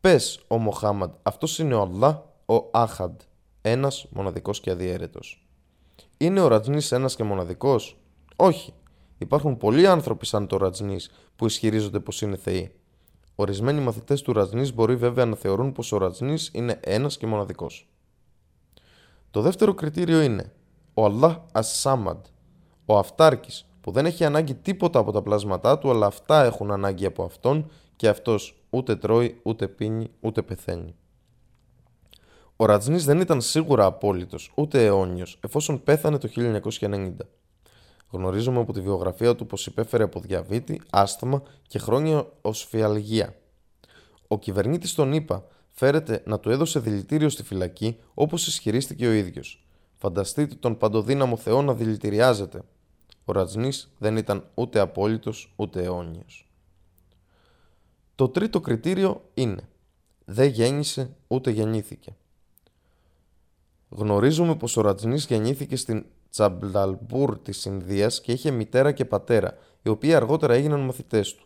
[0.00, 3.20] Πες ο Μοχάμαντ, αυτός είναι ο Αλλά, ο Άχαντ,
[3.62, 5.49] ένας μοναδικός και αδιέρετος.
[6.22, 7.96] Είναι ο Ρατζνής ένας και μοναδικός;
[8.36, 8.74] Όχι.
[9.18, 12.72] Υπάρχουν πολλοί άνθρωποι σαν το Ρατζνής που ισχυρίζονται πως είναι θεοί.
[13.34, 17.88] Ορισμένοι μαθητές του Ρατζνής μπορεί βέβαια να θεωρούν πως ο Ρατζνής είναι ένας και μοναδικός.
[19.30, 20.52] Το δεύτερο κριτήριο είναι
[20.94, 22.24] ο Αλλά Ασάμαντ,
[22.84, 27.06] ο Αυτάρκης, που δεν έχει ανάγκη τίποτα από τα πλάσματά του, αλλά αυτά έχουν ανάγκη
[27.06, 30.94] από αυτόν και αυτός ούτε τρώει, ούτε πίνει, ούτε πεθαίνει.
[32.60, 37.16] Ο Ρατζνής δεν ήταν σίγουρα απόλυτος, ούτε αιώνιος, εφόσον πέθανε το 1990.
[38.10, 43.34] Γνωρίζουμε από τη βιογραφία του πως υπέφερε από διαβήτη, άσθημα και χρόνια ως φιαλγία.
[44.28, 49.66] Ο κυβερνήτης τον είπα φέρεται να του έδωσε δηλητήριο στη φυλακή όπως ισχυρίστηκε ο ίδιος.
[49.94, 52.62] Φανταστείτε τον παντοδύναμο Θεό να δηλητηριάζεται.
[53.24, 56.50] Ο Ρατζνής δεν ήταν ούτε απόλυτος ούτε αιώνιος.
[58.14, 59.68] Το τρίτο κριτήριο είναι
[60.24, 62.14] δεν γέννησε ούτε γεννήθηκε.
[63.90, 69.88] Γνωρίζουμε πως ο Ρατζνής γεννήθηκε στην Τσαμπλαλμπούρ της Ινδίας και είχε μητέρα και πατέρα, οι
[69.88, 71.44] οποίοι αργότερα έγιναν μαθητές του.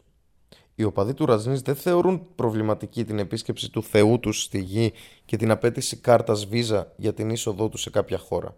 [0.75, 4.93] Οι οπαδοί του Ρατζνής δεν θεωρούν προβληματική την επίσκεψη του Θεού τους στη γη
[5.25, 8.57] και την απέτηση κάρτας βίζα για την είσοδό τους σε κάποια χώρα.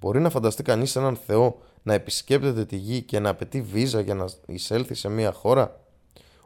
[0.00, 4.14] Μπορεί να φανταστεί κανείς έναν Θεό να επισκέπτεται τη γη και να απαιτεί βίζα για
[4.14, 5.80] να εισέλθει σε μια χώρα;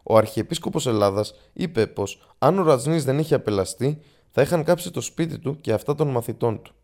[0.03, 4.01] Ο Αρχιεπίσκοπος Ελλάδας είπε πως αν ο Ρατζνής δεν είχε απελαστεί
[4.37, 6.74] θα είχαν κάψει το σπίτι του και αυτά των μαθητών του.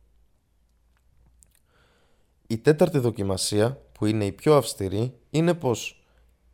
[2.47, 6.05] Η τέταρτη δοκιμασία, που είναι η πιο αυστηρή, είναι πως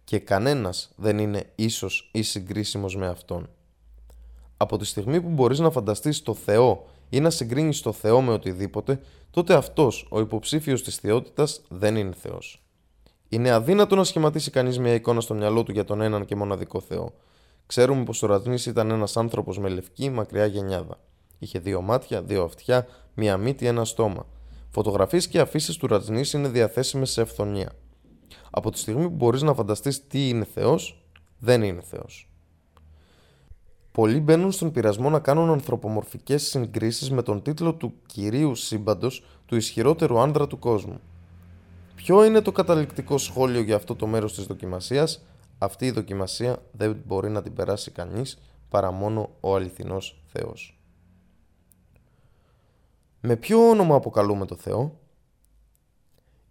[0.04, 3.48] και κανένας δεν είναι ίσος ή συγκρίσιμος με Αυτόν.
[4.56, 8.32] Από τη στιγμή που μπορείς να φανταστείς το Θεό ή να συγκρίνεις το Θεό με
[8.32, 12.64] οτιδήποτε, τότε αυτός, ο υποψήφιος της θεότητας, δεν είναι Θεός.
[13.28, 16.80] Είναι αδύνατο να σχηματίσει κανείς μια εικόνα στο μυαλό του για τον έναν και μοναδικό
[16.80, 17.12] Θεό.
[17.66, 21.00] Ξέρουμε πως ο Ρατνής ήταν ένας άνθρωπος με λευκή μακριά γενιάδα.
[21.38, 24.26] Είχε δύο μάτια, δύο αυτιά, μία μύτη, ένα στόμα.
[24.68, 27.72] Φωτογραφίες και αφήσεις του Ρατζνή είναι διαθέσιμες σε ευθονία.
[28.50, 31.04] Από τη στιγμή που μπορείς να φανταστείς τι είναι Θεός,
[31.38, 32.30] δεν είναι Θεός.
[33.92, 39.56] Πολλοί μπαίνουν στον πειρασμό να κάνουν ανθρωπομορφικές συγκρίσεις με τον τίτλο του κυρίου σύμπαντος του
[39.56, 41.00] ισχυρότερου άνδρα του κόσμου.
[41.94, 45.24] Ποιο είναι το καταληκτικό σχόλιο για αυτό το μέρος της δοκιμασίας,
[45.58, 48.38] αυτή η δοκιμασία δεν μπορεί να την περάσει κανείς
[48.68, 50.80] παρά μόνο ο αληθινός Θεός.
[53.20, 54.98] Με ποιο όνομα αποκαλούμε το Θεό;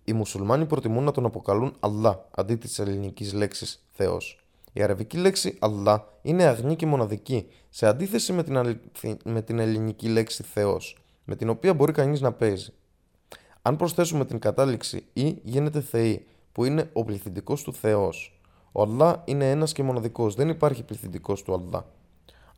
[0.04, 4.46] Οι μουσουλμάνοι προτιμούν να τον αποκαλούν Αλλά αντί της ελληνικής λέξης Θεός.
[4.74, 8.80] Η αραβική λέξη Αλλά είναι αγνή και μοναδική, σε αντίθεση με την,
[9.24, 12.74] με την ελληνική λέξη Θεός, με την οποία μπορεί κανείς να παίζει.
[13.62, 18.35] Αν προσθέσουμε την κατάληξη «ή» γίνεται Θεή, που είναι ο πληθυντικός του Θεός.
[18.78, 21.86] Ο Αλλά είναι ένας και μοναδικός, δεν υπάρχει πληθυντικός του Αλλά.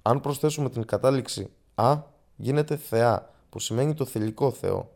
[0.02, 1.98] Αν προσθέσουμε την κατάληξη «α»
[2.36, 4.92] γίνεται Θεά, που σημαίνει το θηλυκό Θεό.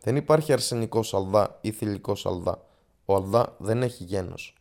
[0.00, 2.62] Δεν υπάρχει αρσενικός αλδά ή θηλυκός αλδά.
[3.04, 4.54] Ο αλδά δεν έχει γένος.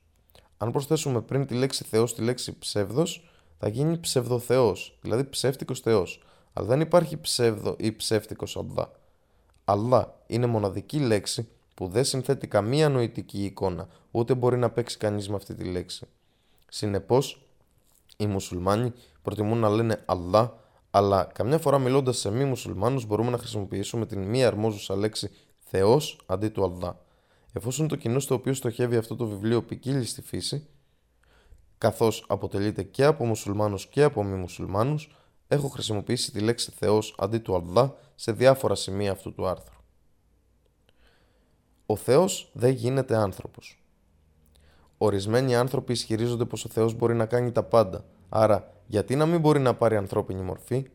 [0.57, 3.29] Αν προσθέσουμε πριν τη λέξη Θεός στη λέξη ψεύδος,
[3.59, 6.23] θα γίνει ψευδοθεός, δηλαδή ψεύτικος θεός.
[6.53, 8.91] Αλλά δεν υπάρχει ψεύδο ή ψεύτικος Αλλά.
[9.65, 15.29] Αλλά είναι μοναδική λέξη που δεν συνθέτει καμία νοητική εικόνα, ούτε μπορεί να παίξει κανείς
[15.29, 16.07] με αυτή τη λέξη.
[16.69, 17.45] Συνεπώς,
[18.17, 20.57] οι μουσουλμάνοι προτιμούν να λένε Αλλά,
[20.91, 26.19] αλλά καμιά φορά μιλώντας σε μη μουσουλμάνους μπορούμε να χρησιμοποιήσουμε την μη αρμόζουσα λέξη Θεός
[26.25, 26.99] αντί του Αλλά.
[27.53, 30.67] Εφόσον το κοινό στο οποίο στοχεύει αυτό το βιβλίο ποικίλει στη φύση,
[31.77, 35.15] καθώς αποτελείται και από μουσουλμάνους και από μη μουσουλμάνους,
[35.47, 39.74] έχω χρησιμοποιήσει τη λέξη Θεός αντί του Αλλά σε διάφορα σημεία αυτού του άρθρου.
[41.85, 43.79] Ο Θεός δεν γίνεται άνθρωπος.
[44.97, 49.39] Ορισμένοι άνθρωποι ισχυρίζονται πως ο Θεός μπορεί να κάνει τα πάντα, άρα γιατί να μην
[49.39, 50.87] μπορεί να πάρει ανθρώπινη μορφή,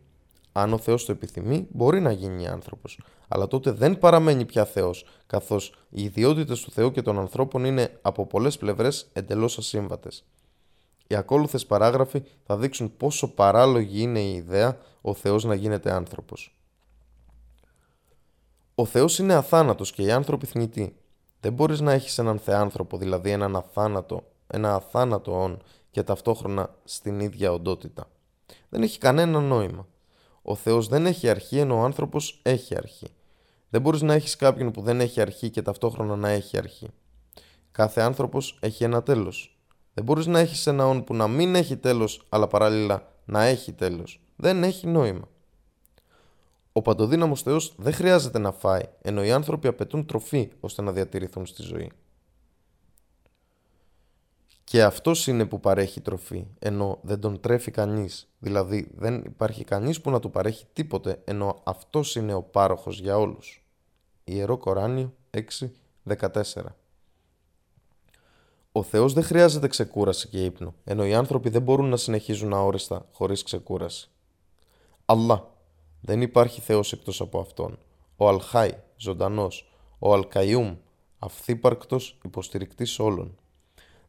[0.53, 3.01] αν ο Θεός το επιθυμεί, μπορεί να γίνει άνθρωπος.
[3.29, 7.99] Αλλά τότε δεν παραμένει πια Θεός, καθώς οι ιδιότητες του Θεού και των ανθρώπων είναι
[8.03, 10.25] από πολλές πλευρές εντελώς ασύμβατες.
[11.07, 16.60] Οι ακόλουθες παράγραφοι θα δείξουν πόσο παράλογη είναι η ιδέα ο Θεός να γίνεται άνθρωπος.
[18.81, 20.97] Ο Θεός είναι αθάνατος και οι άνθρωποι θνητοί.
[21.41, 27.21] Δεν μπορείς να έχεις έναν θεάνθρωπο, δηλαδή έναν αθάνατο, ένα αθάνατο όν και ταυτόχρονα στην
[27.21, 28.11] ίδια οντότητα.
[28.69, 29.87] Δεν έχει κανένα νόημα.
[30.43, 33.07] Ο Θεός δεν έχει αρχή ενώ ο άνθρωπος έχει αρχή.
[33.71, 36.89] Δεν μπορείς να έχεις κάποιον που δεν έχει αρχή και ταυτόχρονα να έχει αρχή.
[37.71, 39.59] Κάθε άνθρωπος έχει ένα τέλος.
[39.95, 43.73] Δεν μπορείς να έχεις ένα όν που να μην έχει τέλος αλλά παράλληλα να έχει
[43.73, 44.21] τέλος.
[44.37, 45.29] Δεν έχει νόημα.
[46.73, 51.47] Ο παντοδύναμος Θεός δεν χρειάζεται να φάει, ενώ οι άνθρωποι απαιτούν τροφή ώστε να διατηρηθούν
[51.47, 51.91] στη ζωή.
[54.65, 58.29] Και αυτός είναι που παρέχει τροφή, ενώ δεν τον τρέφει κανείς.
[58.39, 63.19] Δηλαδή δεν υπάρχει κανείς που να του παρέχει τίποτε, ενώ αυτός είναι ο πάροχος για
[63.19, 63.65] όλους.
[64.25, 65.15] Ιερό Κοράνιο
[66.07, 66.45] 6.14
[68.73, 73.07] Ο Θεός δεν χρειάζεται ξεκούραση και ύπνο, ενώ οι άνθρωποι δεν μπορούν να συνεχίζουν αόριστα
[73.13, 74.11] χωρίς ξεκούραση.
[75.05, 75.51] Αλλά
[76.01, 77.79] δεν υπάρχει Θεός εκτός από Αυτόν.
[78.17, 80.77] Ο Αλχάι, ζωντανός, ο Αλκαϊούμ,
[81.19, 83.39] αυθύπαρκτος υποστηρικτής όλων.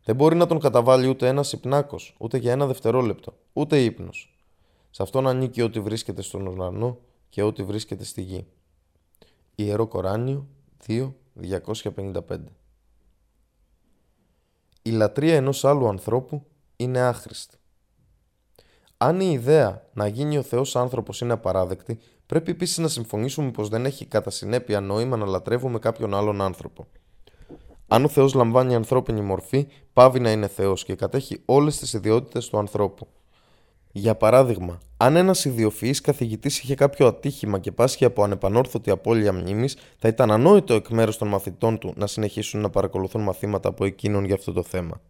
[0.04, 4.36] Δεν μπορεί να τον καταβάλει ούτε ένας υπνάκος, ούτε για ένα δευτερόλεπτο, ούτε ύπνος.
[4.90, 6.98] Σε αυτόν ανήκει ό,τι βρίσκεται στον ουρανό
[7.30, 8.46] και ό,τι βρίσκεται στη γη.
[9.56, 10.48] Ιερό Κοράνιο
[10.88, 12.38] 2.255
[14.82, 17.58] Η λατρεία ενός άλλου ανθρώπου είναι άχρηστη.
[19.04, 23.70] Αν η ιδέα να γίνει ο Θεός άνθρωπος είναι απαράδεκτη, πρέπει επίσης να συμφωνήσουμε πως
[23.70, 26.88] δεν έχει κατά συνέπεια νόημα να λατρεύουμε κάποιον άλλον άνθρωπο.
[27.88, 32.50] Αν ο Θεός λαμβάνει ανθρώπινη μορφή, πάβει να είναι Θεός και κατέχει όλες τις ιδιότητες
[32.50, 33.08] του ανθρώπου.
[33.92, 39.78] Για παράδειγμα, αν ένας ιδιοφυής καθηγητής είχε κάποιο ατύχημα και πάσχει από ανεπανόρθωτη απώλεια μνήμης,
[39.98, 44.26] θα ήταν ανόητο εκ μέρους των μαθητών του να συνεχίσουν να παρακολουθούν μαθήματα από εκείνον
[44.26, 45.02] για αυτό το θέμα.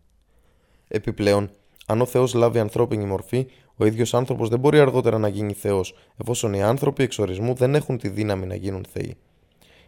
[0.87, 1.51] Επιπλέον,
[1.85, 3.47] αν ο Θεός λάβει ανθρώπινη μορφή,
[3.81, 7.97] ο ίδιος άνθρωπος δεν μπορεί αργότερα να γίνει Θεός, εφόσον οι άνθρωποι εξορισμού δεν έχουν
[7.97, 9.17] τη δύναμη να γίνουν Θεοί.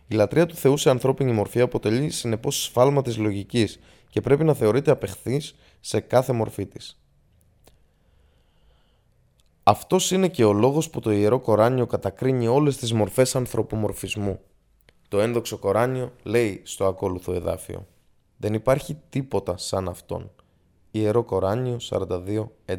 [0.08, 3.80] Η λατρεία του Θεού σε ανθρώπινη μορφή αποτελεί συνεπώς σφάλμα της λογικής
[4.10, 7.00] και πρέπει να θεωρείται απεχθής σε κάθε μορφή της.
[9.64, 14.40] Αυτός είναι και ο λόγος που το ιερό Κοράνιο κατακρίνει όλες τις μορφές ανθρωπομορφισμού.
[15.08, 17.88] Το ένδοξο Κοράνιο λέει στο ακόλουθο εδάφιο
[18.38, 20.32] «Δεν υπάρχει τίποτα σαν αυτόν».
[20.92, 22.78] Ιερό Κοράνιο 42.11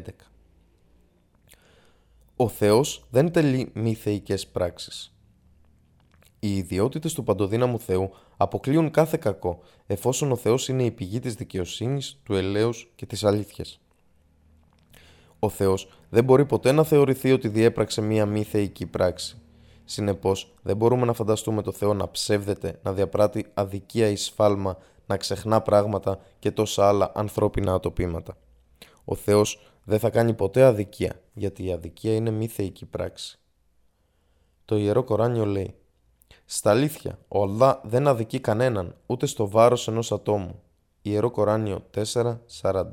[2.35, 5.15] Ο Θεός δεν τελεί μη θεϊκές πράξεις.
[6.39, 11.33] Οι ιδιότητες του παντοδύναμου Θεού αποκλείουν κάθε κακό, εφόσον ο Θεός είναι η πηγή της
[11.35, 13.79] δικαιοσύνης, του ελαίου και της αλήθειας.
[15.39, 19.37] Ο Θεός δεν μπορεί ποτέ να θεωρηθεί ότι διέπραξε μία μη θεϊκή πράξη.
[19.85, 25.17] Συνεπώς, δεν μπορούμε να φανταστούμε το Θεό να ψεύδεται, να διαπράττει αδικία ή σφάλμα, να
[25.17, 28.37] ξεχνά πράγματα και τόσα άλλα ανθρώπινα ατοπήματα.
[29.05, 33.39] Ο Θεός δεν θα κάνει ποτέ αδικία, γιατί η αδικία είναι μη θεϊκή πράξη.
[34.65, 35.75] Το Ιερό Κοράνιο λέει
[36.45, 40.61] στα αλήθεια, ο Αλλά δεν αδικεί κανέναν, ούτε στο βάρος ενός ατόμου.
[41.01, 41.85] Ιερό Κοράνιο
[42.61, 42.83] 4.40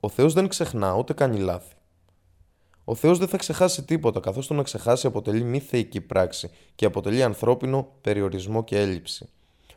[0.00, 1.74] Ο Θεός δεν ξεχνά, ούτε κάνει λάθη.
[2.84, 6.84] Ο Θεός δεν θα ξεχάσει τίποτα, καθώς το να ξεχάσει αποτελεί μη θεϊκή πράξη και
[6.84, 9.28] αποτελεί ανθρώπινο περιορισμό και έλλειψη.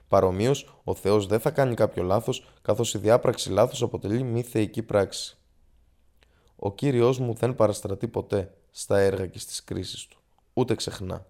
[0.08, 4.82] Παρομοίως, ο Θεός δεν θα κάνει κάποιο λάθος, καθώς η διάπραξη λάθο αποτελεί μη θεϊκή
[4.82, 5.37] πράξη.
[6.60, 10.18] Ο κύριος μου δεν παραστρατεί ποτέ στα έργα και στις κρίσεις του,
[10.54, 11.26] ούτε ξεχνά.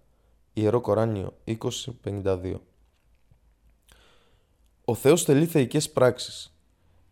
[0.53, 2.55] Ιερό Κοράνιο 20.52
[4.86, 6.53] Ο Θεός τελεί θεϊκές πράξεις.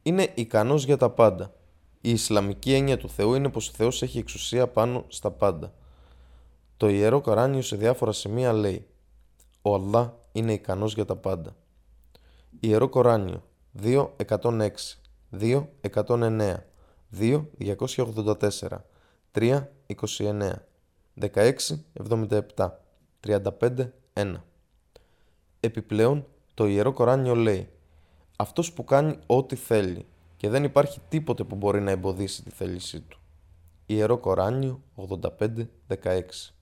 [0.03, 1.53] Είναι ικανός για τα πάντα.
[2.01, 5.73] Η Ισλαμική έννοια του Θεού είναι πως ο Θεός έχει εξουσία πάνω στα πάντα.
[6.77, 8.87] Το Ιερό Κοράνιο σε διάφορα σημεία λέει
[9.61, 11.55] «Ο Αλλά είναι ικανός για τα πάντα».
[12.59, 13.43] Ιερό Κοράνιο
[13.81, 14.69] 2.106,
[15.39, 16.55] 2.109,
[17.19, 18.83] 2, 284,
[19.31, 20.51] 3, 29,
[21.19, 22.69] 16, 77,
[23.27, 24.35] 35, 1.
[25.59, 27.69] Επιπλέον, το Ιερό Κοράνιο λέει
[28.35, 30.05] «Αυτός που κάνει ό,τι θέλει
[30.37, 33.19] και δεν υπάρχει τίποτε που μπορεί να εμποδίσει τη θέλησή του».
[33.85, 36.55] Ιερό Κοράνιο 85-16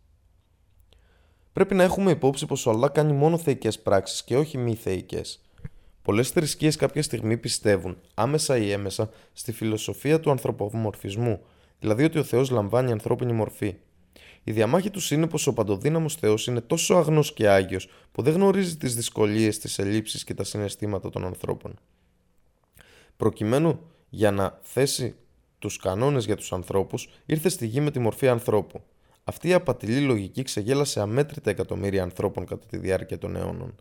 [1.54, 5.42] Πρέπει να έχουμε υπόψη πως ο Αλλά κάνει μόνο θεϊκές πράξεις και όχι μη θεϊκές.
[6.04, 11.40] Πολλές θρησκείες κάποια στιγμή πιστεύουν, άμεσα ή έμεσα, στη φιλοσοφία του ανθρωπομορφισμού,
[11.80, 13.76] δηλαδή ότι ο Θεός λαμβάνει ανθρώπινη μορφή.
[14.44, 18.34] Η διαμάχη τους είναι πως ο παντοδύναμος Θεός είναι τόσο αγνός και άγιος που δεν
[18.34, 21.80] γνωρίζει τις δυσκολίες, τις ελλείψεις και τα συναισθήματα των ανθρώπων.
[23.18, 23.80] Προκειμένου
[24.10, 25.16] για να θέσει
[25.60, 28.82] τους κανόνες για τους ανθρώπους, ήρθε στη γη με τη μορφή ανθρώπου.
[29.24, 33.76] Αυτή η απατηλή λογική ξεγέλασε αμέτρητα εκατομμύρια ανθρώπων κατά τη διάρκεια των αιώνων.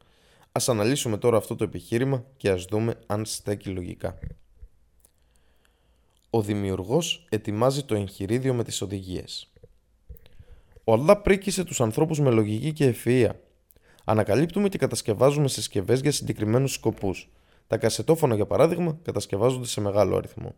[0.52, 4.18] Α αναλύσουμε τώρα αυτό το επιχείρημα και ας δούμε αν στέκει λογικά.
[6.30, 9.52] Ο δημιουργός ετοιμάζει το εγχειρίδιο με τις οδηγίες.
[10.84, 13.30] Ο Αλλά πρίκησε τους ανθρώπους με λογική και ευφυΐα.
[14.04, 17.30] Ανακαλύπτουμε και κατασκευάζουμε συσκευές για συγκεκριμένους σκοπούς.
[17.66, 20.54] Τα κασετόφωνα, για παράδειγμα, κατασκευάζονται σε μεγάλο αριθμό.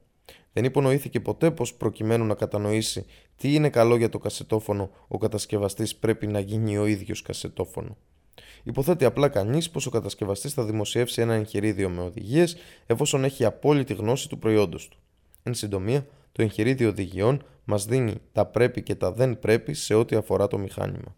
[0.52, 5.96] Δεν υπονοήθηκε ποτέ πως προκειμένου να κατανοήσει τι είναι καλό για το κασετόφωνο, ο κατασκευαστής
[5.96, 7.96] πρέπει να γίνει ο ίδιος κασετόφωνο.
[8.64, 12.56] Υποθέτει απλά κανείς πως ο κατασκευαστής θα δημοσιεύσει ένα εγχειρίδιο με οδηγίες
[12.86, 14.98] εφόσον έχει απόλυτη γνώση του προϊόντος του.
[15.42, 20.16] Εν συντομία, το εγχειρίδιο οδηγιών μας δίνει τα πρέπει και τα δεν πρέπει σε ό,τι
[20.16, 21.14] αφορά το μηχάνημα.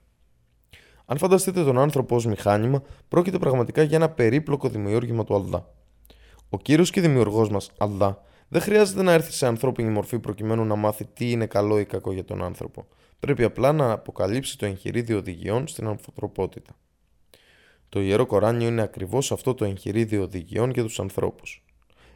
[1.06, 5.74] Αν φανταστείτε τον άνθρωπο ως μηχάνημα, πρόκειται πραγματικά για ένα περίπλοκο δημιούργημα του Αλδά.
[6.48, 10.74] Ο κύριος και δημιουργός μας, Αλδά, δεν χρειάζεται να έρθει σε ανθρώπινη μορφή προκειμένου να
[10.74, 12.86] μάθει τι είναι καλό ή κακό για τον άνθρωπο.
[13.20, 16.76] Πρέπει απλά να αποκαλύψει το εγχειρίδιο οδηγιών στην ανθρωπότητα.
[17.96, 21.64] Το ιερό Κοράνιο είναι ακριβώς αυτό το εγχειρίδιο οδηγιών για τους ανθρώπους.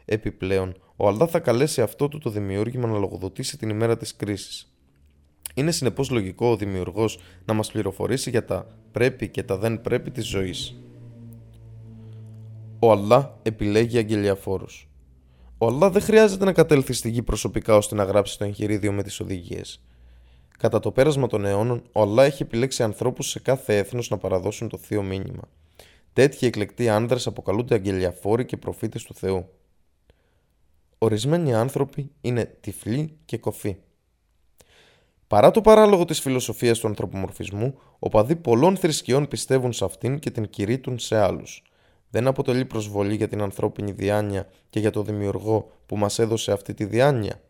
[0.05, 4.75] Επιπλέον, ο Αλδά θα καλέσει αυτό του το δημιούργημα να λογοδοτήσει την ημέρα της κρίσης.
[5.53, 10.11] Είναι συνεπώς λογικό ο δημιουργός να μας πληροφορήσει για τα πρέπει και τα δεν πρέπει
[10.11, 10.75] της ζωής.
[12.79, 14.89] Ο Αλλά επιλέγει αγγελιαφόρους.
[15.57, 19.03] Ο Αλλά δεν χρειάζεται να κατέλθει στη γη προσωπικά ώστε να γράψει το εγχειρίδιο με
[19.03, 19.83] τις οδηγίες.
[20.61, 24.69] Κατά το πέρασμα των αιώνων, ο Αλλά έχει επιλέξει ανθρώπους σε κάθε έθνος να παραδώσουν
[24.69, 25.41] το θείο μήνυμα.
[26.13, 29.49] Τέτοιοι εκλεκτοί άνδρες αποκαλούνται αγγελιαφόροι και προφήτες του Θεού.
[30.97, 33.77] Ορισμένοι άνθρωποι είναι τυφλοί και κοφοί.
[35.27, 40.49] Παρά το παράλογο της φιλοσοφίας του ανθρωπομορφισμού, οπαδοί πολλών θρησκειών πιστεύουν σε αυτήν και την
[40.49, 41.63] κηρύττουν σε άλλους.
[42.09, 46.73] Δεν αποτελεί προσβολή για την ανθρώπινη διάνοια και για το δημιουργό που μας έδωσε αυτή
[46.73, 47.41] τη διάνοια.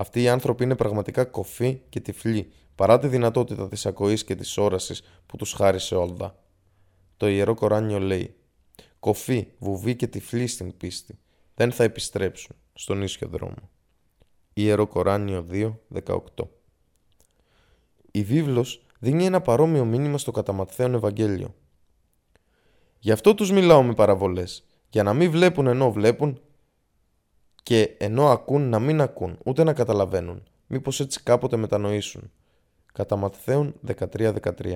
[0.00, 4.56] Αυτοί οι άνθρωποι είναι πραγματικά κοφοί και τυφλοί, παρά τη δυνατότητα της ακοής και της
[4.56, 6.38] όρασης που τους χάρισε όλδα.
[7.16, 8.34] Το Ιερό Κοράνιο λέει
[9.00, 11.18] «Κοφοί, βουβοί και τυφλοί στην πίστη,
[11.54, 13.70] δεν θα επιστρέψουν στον ίσιο δρόμο».
[14.52, 16.18] Ιερό Κοράνιο 2.18
[18.10, 21.54] Η βίβλος δίνει ένα παρόμοιο μήνυμα στο κατά Ευαγγέλιο.
[22.98, 26.40] Γι' αυτό τους μιλάω με παραβολές, για να μην βλέπουν ενώ βλέπουν
[27.62, 32.30] και ενώ ακούν να μην ακούν, ούτε να καταλαβαίνουν, μήπως έτσι κάποτε μετανοήσουν.
[32.92, 34.74] Κατά Ματθαίων 13-13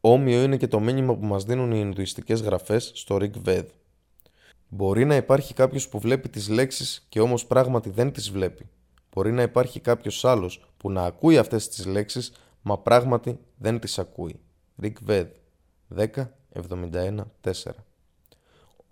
[0.00, 3.66] Όμοιο είναι και το μήνυμα που μας δίνουν οι Ινδουιστικές γραφές στο Rig Ved.
[4.68, 8.68] Μπορεί να υπάρχει κάποιος που βλέπει τις λέξεις και όμως πράγματι δεν τις βλέπει.
[9.12, 13.98] Μπορεί να υπάρχει κάποιος άλλος που να ακούει αυτές τις λέξεις μα πράγματι δεν τις
[13.98, 14.40] ακούει.
[14.82, 15.26] Rig Ved
[15.96, 17.89] 10.71.4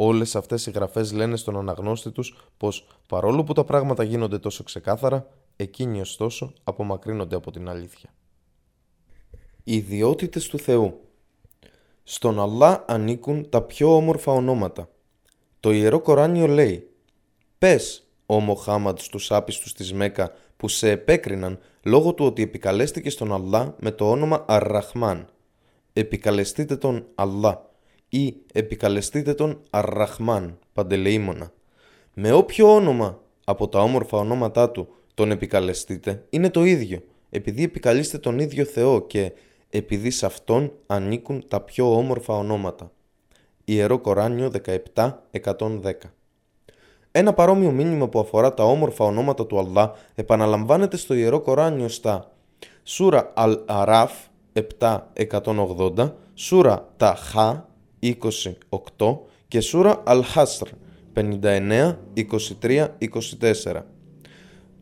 [0.00, 4.62] Όλες αυτές οι γραφές λένε στον αναγνώστη τους πως παρόλο που τα πράγματα γίνονται τόσο
[4.62, 5.26] ξεκάθαρα,
[5.56, 8.14] εκείνοι ωστόσο απομακρύνονται από την αλήθεια.
[9.64, 11.00] Οι ιδιότητες του Θεού
[12.02, 14.88] Στον Αλλά ανήκουν τα πιο όμορφα ονόματα.
[15.60, 16.90] Το Ιερό Κοράνιο λέει
[17.58, 23.32] «Πες, ο Μοχάμαντ στους άπιστους της Μέκα που σε επέκριναν λόγω του ότι επικαλέστηκες στον
[23.32, 25.28] Αλλά με το όνομα Αρραχμάν.
[25.92, 27.67] Επικαλεστείτε τον Αλλά
[28.08, 31.52] ή επικαλεστείτε τον Αρραχμάν, παντελεήμονα.
[32.14, 38.18] Με όποιο όνομα από τα όμορφα ονόματά του τον επικαλεστείτε είναι το ίδιο, επειδή επικαλείστε
[38.18, 39.32] τον ίδιο Θεό και
[39.70, 42.92] επειδή σε αυτόν ανήκουν τα πιο όμορφα ονόματα.
[43.64, 44.50] Ιερό Κοράνιο
[44.94, 45.92] 17.110
[47.10, 52.32] Ένα παρόμοιο μήνυμα που αφορά τα όμορφα ονόματα του Αλλά επαναλαμβάνεται στο Ιερό Κοράνιο στα
[52.82, 54.12] Σούρα Αλ-Αράφ
[54.78, 57.68] 7.180, Σούρα Ταχά
[58.02, 59.18] 28
[59.48, 60.68] και Σούρα Αλ-Χάσρ
[61.14, 61.96] 59,
[62.62, 63.82] 23, 24.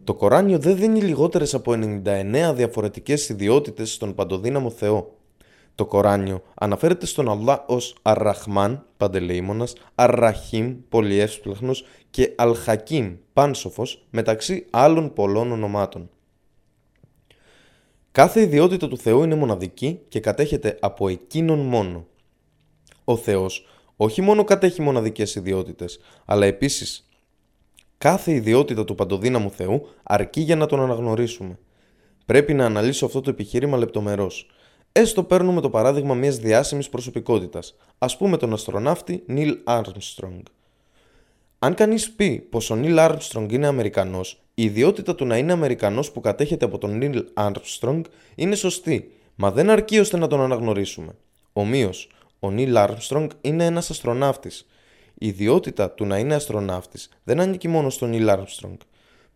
[0.05, 5.17] Το Κοράνιο δεν δίνει λιγότερες από 99 διαφορετικές ιδιότητες στον παντοδύναμο Θεό.
[5.75, 15.13] Το Κοράνιο αναφέρεται στον Αλλά ως Αρραχμάν, παντελεήμονας, Αρραχίμ, πολυεύσπλαχνος και Αλχακίμ, πάνσοφος, μεταξύ άλλων
[15.13, 16.11] πολλών ονομάτων.
[18.13, 22.07] Κάθε ιδιότητα του Θεού είναι μοναδική και κατέχεται από εκείνον μόνο.
[23.09, 27.09] Ο Θεός όχι μόνο κατέχει μοναδικές ιδιότητες, αλλά επίσης
[27.99, 31.59] κάθε ιδιότητα του παντοδύναμου Θεού αρκεί για να τον αναγνωρίσουμε.
[32.27, 34.51] Πρέπει να αναλύσω αυτό το επιχείρημα λεπτομερώς.
[34.93, 40.43] Έστω παίρνουμε το παράδειγμα μιας διάσημης προσωπικότητας, ας πούμε τον αστροναύτη Νίλ Armstrong.
[41.59, 46.13] Αν κανείς πει πως ο Νίλ Άρμστρονγκ είναι Αμερικανός, η ιδιότητα του να είναι Αμερικανός
[46.13, 48.05] που κατέχεται από τον Νίλ Άρμστρονγκ
[48.35, 51.17] είναι σωστή, μα δεν αρκεί ώστε να τον αναγνωρίσουμε.
[51.53, 52.09] Ομοίως,
[52.41, 54.67] ο Νίλ Άρμστρονγκ είναι ένας αστροναύτης.
[55.15, 58.77] Η ιδιότητα του να είναι αστροναύτης δεν ανήκει μόνο στον Νίλ Άρμστρονγκ.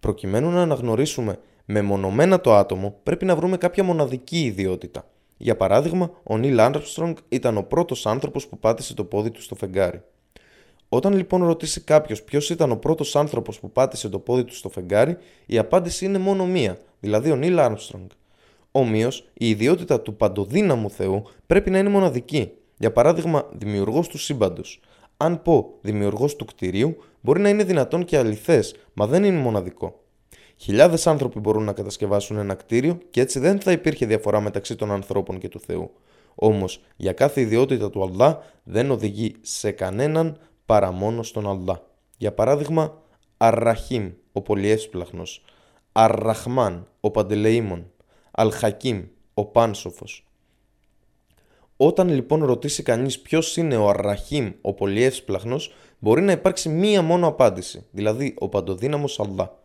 [0.00, 5.10] Προκειμένου να αναγνωρίσουμε μεμονωμένα το άτομο, πρέπει να βρούμε κάποια μοναδική ιδιότητα.
[5.36, 9.54] Για παράδειγμα, ο Νίλ Άρμστρονγκ ήταν ο πρώτος άνθρωπος που πάτησε το πόδι του στο
[9.54, 10.02] φεγγάρι.
[10.88, 14.68] Όταν λοιπόν ρωτήσει κάποιος ποιος ήταν ο πρώτος άνθρωπος που πάτησε το πόδι του στο
[14.68, 18.08] φεγγάρι, η απάντηση είναι μόνο μία, δηλαδή ο Νίλ Άρμστρονγκ.
[18.70, 22.52] Ομοίως, η ιδιότητα του παντοδύναμου Θεού πρέπει να είναι μοναδική.
[22.80, 24.80] Για παράδειγμα, δημιουργός του σύμπαντος.
[25.16, 30.00] Αν πω δημιουργός του κτηρίου, μπορεί να είναι δυνατόν και αληθές, μα δεν είναι μοναδικό.
[30.56, 34.90] Χιλιάδες άνθρωποι μπορούν να κατασκευάσουν ένα κτίριο και έτσι δεν θα υπήρχε διαφορά μεταξύ των
[34.90, 35.90] ανθρώπων και του Θεού.
[36.34, 41.86] Όμως, για κάθε ιδιότητα του Αλλά δεν οδηγεί σε κανέναν παρά μόνος στον Αλλά.
[42.16, 43.02] Για παράδειγμα,
[43.36, 45.44] Αρραχίμ, ο πολυεύσπλαχνος,
[45.92, 47.90] Αρραχμάν, ο παντελεήμων,
[48.30, 49.02] Αλχακίμ,
[49.34, 50.24] ο πάνσοφος.
[51.82, 57.26] Όταν λοιπόν ρωτήσει κανείς ποιος είναι ο Αρραχίμ, ο πολυεύσπλαχνος, μπορεί να υπάρξει μία μόνο
[57.26, 59.58] απάντηση, δηλαδή ο παντοδύναμος Αλλά.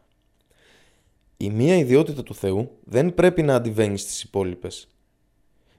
[1.37, 4.87] Η μία ιδιότητα του Θεού δεν πρέπει να αντιβαίνει στις υπόλοιπες.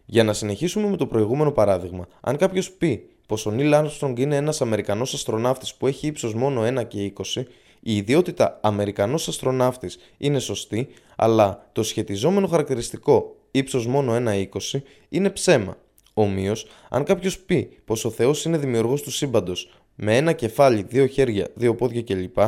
[0.07, 4.37] Για να συνεχίσουμε με το προηγούμενο παράδειγμα, αν κάποιος πει πως ο Νίλ Άρμστρονγκ είναι
[4.37, 7.45] ένας Αμερικανός αστροναύτης που έχει ύψος μόνο 1 και 20,
[7.81, 15.77] η ιδιότητα Αμερικανός αστροναύτης είναι σωστή, αλλά το σχετιζόμενο χαρακτηριστικό ύψος μόνο 1,20 είναι ψέμα.
[16.19, 21.07] Ομοίως, αν κάποιος πει πως ο Θεός είναι δημιουργός του σύμπαντος με ένα κεφάλι, δύο
[21.07, 22.39] χέρια, δύο πόδια κλπ.,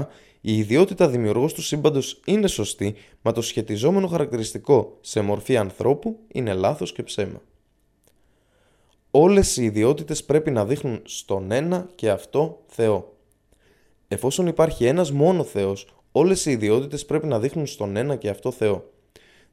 [0.40, 6.52] η ιδιότητα δημιουργός του σύμπαντος είναι σωστή, μα το σχετιζόμενο χαρακτηριστικό σε μορφή ανθρώπου είναι
[6.52, 7.40] λάθος και ψέμα
[9.10, 13.16] όλες οι ιδιότητες πρέπει να δείχνουν στον ένα και αυτό Θεό.
[14.08, 18.50] Εφόσον υπάρχει ένας μόνο Θεός, όλες οι ιδιότητες πρέπει να δείχνουν στον ένα και αυτό
[18.50, 18.90] Θεό.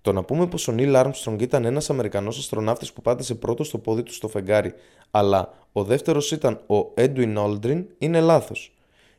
[0.05, 3.77] Το να πούμε πως ο Νίλ Άρμστρονγκ ήταν ένας Αμερικανός αστροναύτης που πάτησε πρώτος στο
[3.77, 4.73] πόδι του στο φεγγάρι,
[5.11, 8.75] αλλά ο δεύτερος ήταν ο Έντουιν Όλντριν είναι λάθος.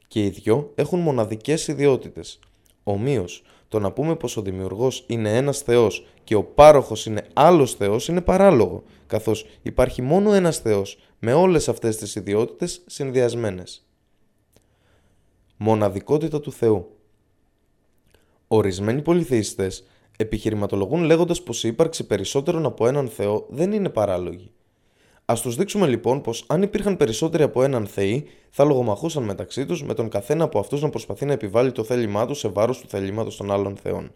[0.09, 2.39] Και οι δυο έχουν μοναδικές ιδιότητες.
[2.83, 7.75] Ομοίως, το να πούμε πως ο δημιουργός είναι ένας θεός και ο πάροχος είναι άλλος
[7.75, 13.87] θεός είναι παράλογο, καθώς υπάρχει μόνο ένας θεός με όλες αυτές τις ιδιότητες συνδυασμένες.
[15.57, 16.91] Μοναδικότητα του Θεού
[18.49, 19.85] Ορισμένοι πολυθεϊστές
[20.17, 24.51] επιχειρηματολογούν λέγοντας πως η ύπαρξη περισσότερων από έναν Θεό δεν είναι παράλογη.
[25.25, 29.83] Α τους δείξουμε λοιπόν πως αν υπήρχαν περισσότεροι από έναν Θεοί, θα λογομαχούσαν μεταξύ τους
[29.83, 32.89] με τον καθένα από αυτούς να προσπαθεί να επιβάλλει το θέλημά τους σε βάρος του
[32.89, 34.13] θελήματο των άλλων Θεών.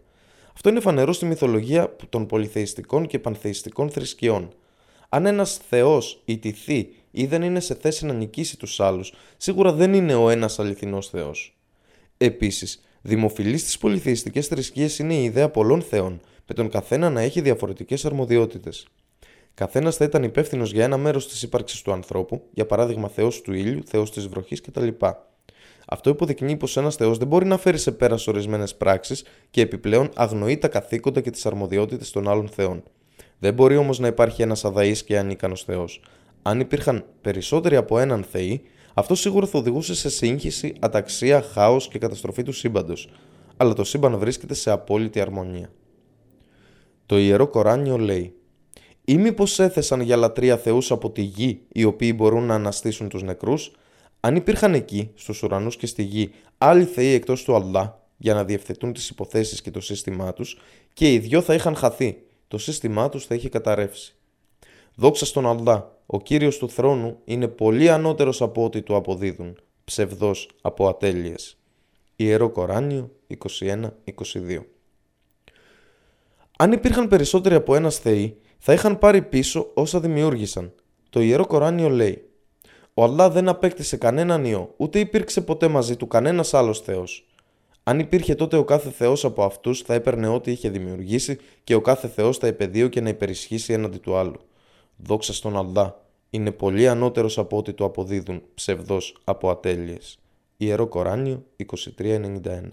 [0.53, 4.49] Αυτό είναι φανερό στη μυθολογία των πολυθεϊστικών και πανθεϊστικών θρησκειών.
[5.09, 9.93] Αν ένας Θεός ιτηθεί ή δεν είναι σε θέση να νικήσει τους άλλους, σίγουρα δεν
[9.93, 11.57] είναι ο ένας αληθινός Θεός.
[12.17, 17.41] Επίσης, δημοφιλής στις πολυθεϊστικές θρησκείες είναι η ιδέα πολλών Θεών, με τον καθένα να έχει
[17.41, 18.87] διαφορετικές αρμοδιότητες.
[19.53, 23.53] Καθένας θα ήταν υπεύθυνος για ένα μέρος της ύπαρξης του ανθρώπου, για παράδειγμα Θεός του
[23.53, 24.87] ήλιου, Θεός της βροχής κτλ.
[25.87, 30.09] Αυτό υποδεικνύει πως ένας Θεός δεν μπορεί να φέρει σε πέρα ορισμένες πράξεις και επιπλέον
[30.15, 32.83] αγνοεί τα καθήκοντα και τις αρμοδιότητες των άλλων Θεών.
[33.39, 36.01] Δεν μπορεί όμως να υπάρχει ένας αδαή και ανίκανος Θεός.
[36.41, 38.61] Αν υπήρχαν περισσότεροι από έναν Θεή,
[38.93, 43.09] αυτό σίγουρα θα οδηγούσε σε σύγχυση, αταξία, χάος και καταστροφή του σύμπαντος.
[43.57, 45.71] Αλλά το σύμπαν βρίσκεται σε απόλυτη αρμονία.
[47.05, 48.35] Το ιερό Κοράνιο λέει
[49.05, 53.23] ή μήπως έθεσαν για λατρεία θεούς από τη γη οι οποίοι μπορούν να αναστήσουν τους
[53.23, 53.71] νεκρούς,
[54.19, 58.43] αν υπήρχαν εκεί, στους ουρανούς και στη γη, άλλοι θεοί εκτός του Αλλά για να
[58.43, 60.57] διευθετούν τις υποθέσεις και το σύστημά τους
[60.93, 62.17] και οι δυο θα είχαν χαθεί,
[62.47, 64.15] το σύστημά τους θα είχε καταρρεύσει.
[64.95, 70.49] Δόξα στον Αλλά, ο Κύριος του θρόνου είναι πολύ ανώτερος από ό,τι του αποδίδουν, ψευδός
[70.61, 71.57] από ατέλειες.
[72.15, 74.63] Ιερό Κοράνιο 21-22
[76.57, 80.73] Αν υπήρχαν περισσότεροι από ένας θεοί, θα είχαν πάρει πίσω όσα δημιούργησαν.
[81.09, 82.25] Το Ιερό Κοράνιο λέει
[82.93, 87.25] «Ο Αλλά δεν απέκτησε κανέναν ιό, ούτε υπήρξε ποτέ μαζί του κανένας άλλος Θεός.
[87.83, 91.81] Αν υπήρχε τότε ο κάθε Θεός από αυτούς θα έπαιρνε ό,τι είχε δημιουργήσει και ο
[91.81, 94.39] κάθε Θεός θα επαιδείωκε να υπερισχύσει έναντι του άλλου.
[95.03, 100.19] Δόξα στον Αλδά, είναι πολύ ανώτερος από ό,τι του αποδίδουν ψευδός από ατέλειες.
[100.57, 101.45] Ιερό Κοράνιο
[101.97, 102.69] 2391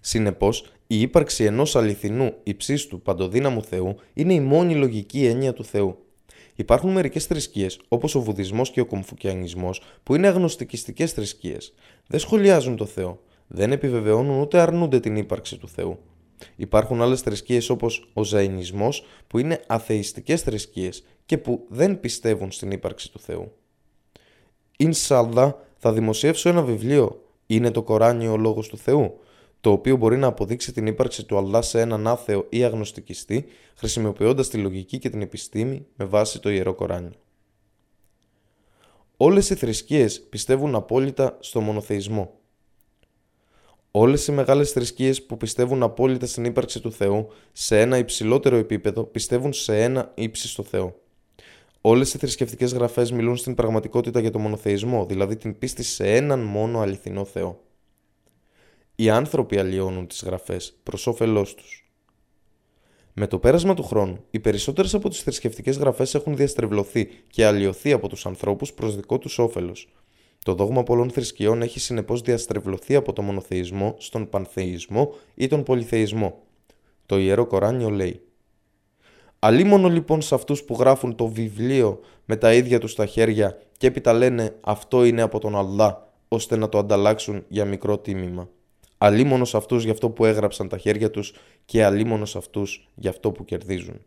[0.00, 5.98] Συνεπώς, η ύπαρξη ενός αληθινού υψίστου παντοδύναμου Θεού είναι η μόνη λογική έννοια του Θεού.
[6.54, 11.74] Υπάρχουν μερικές θρησκείες, όπως ο Βουδισμός και ο Κομφουκιανισμός, που είναι αγνωστικιστικές θρησκείες.
[12.06, 15.98] Δεν σχολιάζουν το Θεό, δεν επιβεβαιώνουν ούτε αρνούνται την ύπαρξη του Θεού.
[16.56, 22.70] Υπάρχουν άλλες θρησκείες όπως ο Ζαϊνισμός που είναι αθεϊστικές θρησκείες και που δεν πιστεύουν στην
[22.70, 23.52] ύπαρξη του Θεού.
[24.76, 29.18] Ινσάλδα θα δημοσιεύσω ένα βιβλίο «Είναι το Κοράνιο ο Λόγος του Θεού»
[29.60, 34.48] το οποίο μπορεί να αποδείξει την ύπαρξη του Αλλά σε έναν άθεο ή αγνωστικιστή, χρησιμοποιώντας
[34.48, 37.12] τη λογική και την επιστήμη με βάση το ιερό Κοράνιο.
[39.16, 42.32] Όλες οι θρησκείες πιστεύουν απόλυτα στο μονοθεϊσμό.
[44.00, 49.04] Όλες οι μεγάλες θρησκείες που πιστεύουν απόλυτα στην ύπαρξη του Θεού σε ένα υψηλότερο επίπεδο
[49.04, 51.00] πιστεύουν σε ένα ύψιστο Θεό.
[51.80, 56.40] Όλες οι θρησκευτικές γραφές μιλούν στην πραγματικότητα για το μονοθεϊσμό, δηλαδή την πίστη σε έναν
[56.40, 57.60] μόνο αληθινό Θεό.
[58.94, 61.92] Οι άνθρωποι αλλοιώνουν τις γραφές προς όφελός τους.
[63.12, 67.92] Με το πέρασμα του χρόνου, οι περισσότερες από τις θρησκευτικές γραφές έχουν διαστρεβλωθεί και αλλοιωθεί
[67.92, 69.88] από τους ανθρώπους προς δικό τους όφελος.
[70.48, 76.42] Το δόγμα πολλών θρησκειών έχει συνεπώς διαστρεβλωθεί από το μονοθεϊσμό στον πανθεϊσμό ή τον πολυθεϊσμό.
[77.06, 78.20] Το Ιερό Κοράνιο λέει
[79.38, 83.86] Αλίμονο λοιπόν σε αυτούς που γράφουν το βιβλίο με τα ίδια τους τα χέρια και
[83.86, 88.48] έπειτα λένε αυτό είναι από τον Αλλά ώστε να το ανταλλάξουν για μικρό τίμημα
[88.98, 91.34] αλίμονο σε αυτούς για αυτό που έγραψαν τα χέρια τους
[91.64, 94.00] και αλίμονο σε αυτούς για αυτό που κερδίζουν.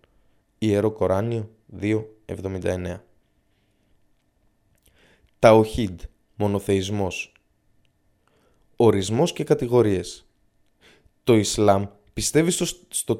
[0.57, 1.49] Ιερό Κοράνιο
[1.81, 2.99] 2.79
[5.39, 5.99] Ταοχίντ,
[6.41, 7.31] μονοθεϊσμός.
[8.75, 10.25] Ορισμός και κατηγορίες
[11.23, 13.19] Το Ισλάμ πιστεύει στο, στο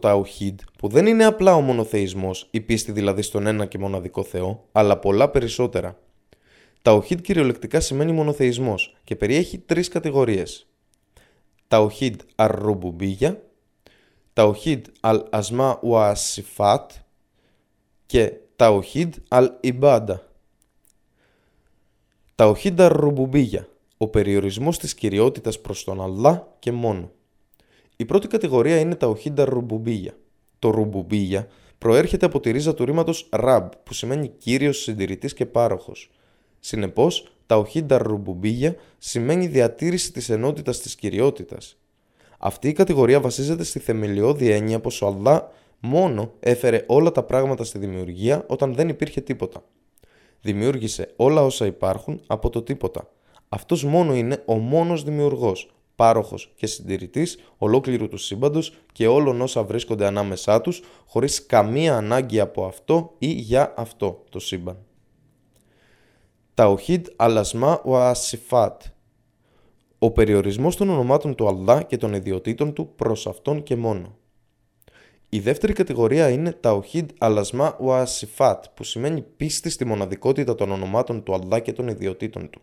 [0.78, 4.98] που δεν είναι απλά ο μονοθεϊσμός, η πίστη δηλαδή στον ένα και μοναδικό Θεό, αλλά
[4.98, 6.00] πολλά περισσότερα.
[6.82, 10.68] Ταουχίδ κυριολεκτικά σημαίνει μονοθεϊσμός και περιέχει τρεις κατηγορίες.
[11.68, 13.42] Ταουχίδ αρ-Ρουμπουμπίγια,
[15.00, 16.16] αλ-Ασμά ουα
[18.06, 20.31] και Ταουχίδ αλ-Ιμπάντα.
[22.42, 23.68] Τα οχίντα ρουμπουμπίγια,
[23.98, 27.12] ο περιορισμός της κυριότητας προς τον Αλλά και μόνο.
[27.96, 30.18] Η πρώτη κατηγορία είναι τα οχίντα ρουμπουμπίγια.
[30.60, 36.10] Το ρουμπουμπίγια προέρχεται από τη ρίζα του ρήματος ραμπ, που σημαίνει κύριος, συντηρητής και πάροχος.
[36.60, 41.78] Συνεπώς, τα οχίντα ρουμπουμπίγια σημαίνει διατήρηση της ενότητας της κυριότητας.
[42.38, 47.64] Αυτή η κατηγορία βασίζεται στη θεμελιώδη έννοια πως ο Αλλά μόνο έφερε όλα τα πράγματα
[47.64, 49.64] στη δημιουργία όταν δεν υπήρχε τίποτα.
[50.42, 53.10] Δημιούργησε όλα όσα υπάρχουν από το τίποτα.
[53.50, 59.64] Αυτός μόνο είναι ο μόνος δημιουργός, πάροχος και συντηρητής ολόκληρου του σύμπαντος και όλων όσα
[59.64, 64.78] βρίσκονται ανάμεσά τους, χωρίς καμία ανάγκη από αυτό ή για αυτό το σύμπαν.
[66.54, 68.82] Ταοχίδ αλασμά ο ασιφάτ.
[70.00, 74.16] Ο περιορισμός των ονομάτων του Αλλά και των ιδιωτήτων του προς αυτόν και μόνο.
[75.34, 81.24] Η δεύτερη κατηγορία είναι Ταοχίδ αλασμά ο ασιφάτ, που σημαίνει πίστη στη μοναδικότητα των ονομάτων
[81.24, 82.62] του Αλλά και των ιδιωτήτων του.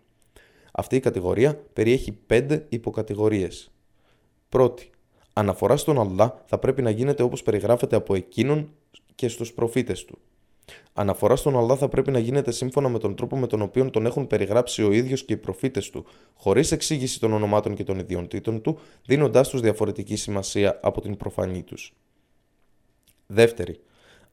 [0.73, 3.71] Αυτή η κατηγορία περιέχει πέντε υποκατηγορίες.
[4.49, 4.91] Πρώτη,
[5.33, 8.71] αναφορά στον Αλλά θα πρέπει να γίνεται όπως περιγράφεται από εκείνον
[9.15, 10.19] και στους προφήτες του.
[10.93, 14.07] Αναφορά στον Αλλά θα πρέπει να γίνεται σύμφωνα με τον τρόπο με τον οποίο τον
[14.07, 16.05] έχουν περιγράψει ο ίδιος και οι προφήτες του,
[16.35, 21.63] χωρίς εξήγηση των ονομάτων και των ιδιωτήτων του, δίνοντάς τους διαφορετική σημασία από την προφανή
[21.63, 21.93] τους.
[23.31, 23.81] Δεύτερη,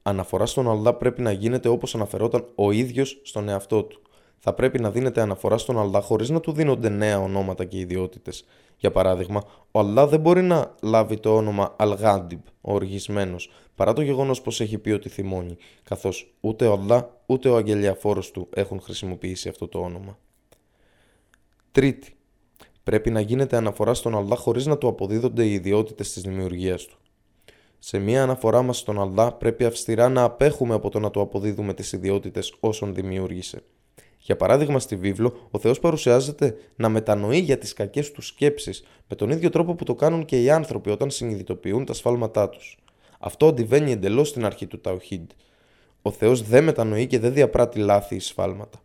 [0.01, 4.01] αναφορά στον Αλλά πρέπει να γίνεται όπως αναφερόταν ο ίδιος στον εαυτό του.
[4.39, 8.45] Θα πρέπει να δίνεται αναφορά στον Αλλά χωρίς να του δίνονται νέα ονόματα και ιδιότητες.
[8.77, 14.01] Για παράδειγμα, ο Αλλά δεν μπορεί να λάβει το όνομα Αλγάντιμπ, ο οργισμένος, παρά το
[14.01, 18.81] γεγονός πως έχει πει ότι θυμώνει, καθώς ούτε ο Αλλά ούτε ο αγγελιαφόρος του έχουν
[18.81, 20.17] χρησιμοποιήσει αυτό το όνομα.
[21.71, 22.15] Τρίτη,
[22.83, 26.97] πρέπει να γίνεται αναφορά στον Αλλά χωρίς να του αποδίδονται οι ιδιότητες της δημιουργίας του.
[27.87, 31.73] Σε μία αναφορά μας στον Αλλά πρέπει αυστηρά να απέχουμε από το να του αποδίδουμε
[31.73, 33.63] τις ιδιότητες όσων δημιούργησε.
[34.17, 39.15] Για παράδειγμα, στη βίβλο, ο Θεός παρουσιάζεται να μετανοεί για τις κακές του σκέψεις με
[39.15, 42.77] τον ίδιο τρόπο που το κάνουν και οι άνθρωποι όταν συνειδητοποιούν τα σφάλματά τους.
[43.19, 45.29] Αυτό αντιβαίνει εντελώς στην αρχή του Ταοχίντ.
[46.01, 48.81] Ο Θεός δεν μετανοεί και δεν διαπράττει λάθη ή σφάλματα.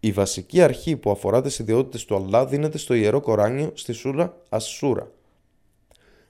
[0.00, 4.36] Η βασική αρχή που αφορά τις ιδιότητες του Αλλά δίνεται στο ιερό Κοράνιο στη Σούρα
[4.48, 5.10] Ασσούρα.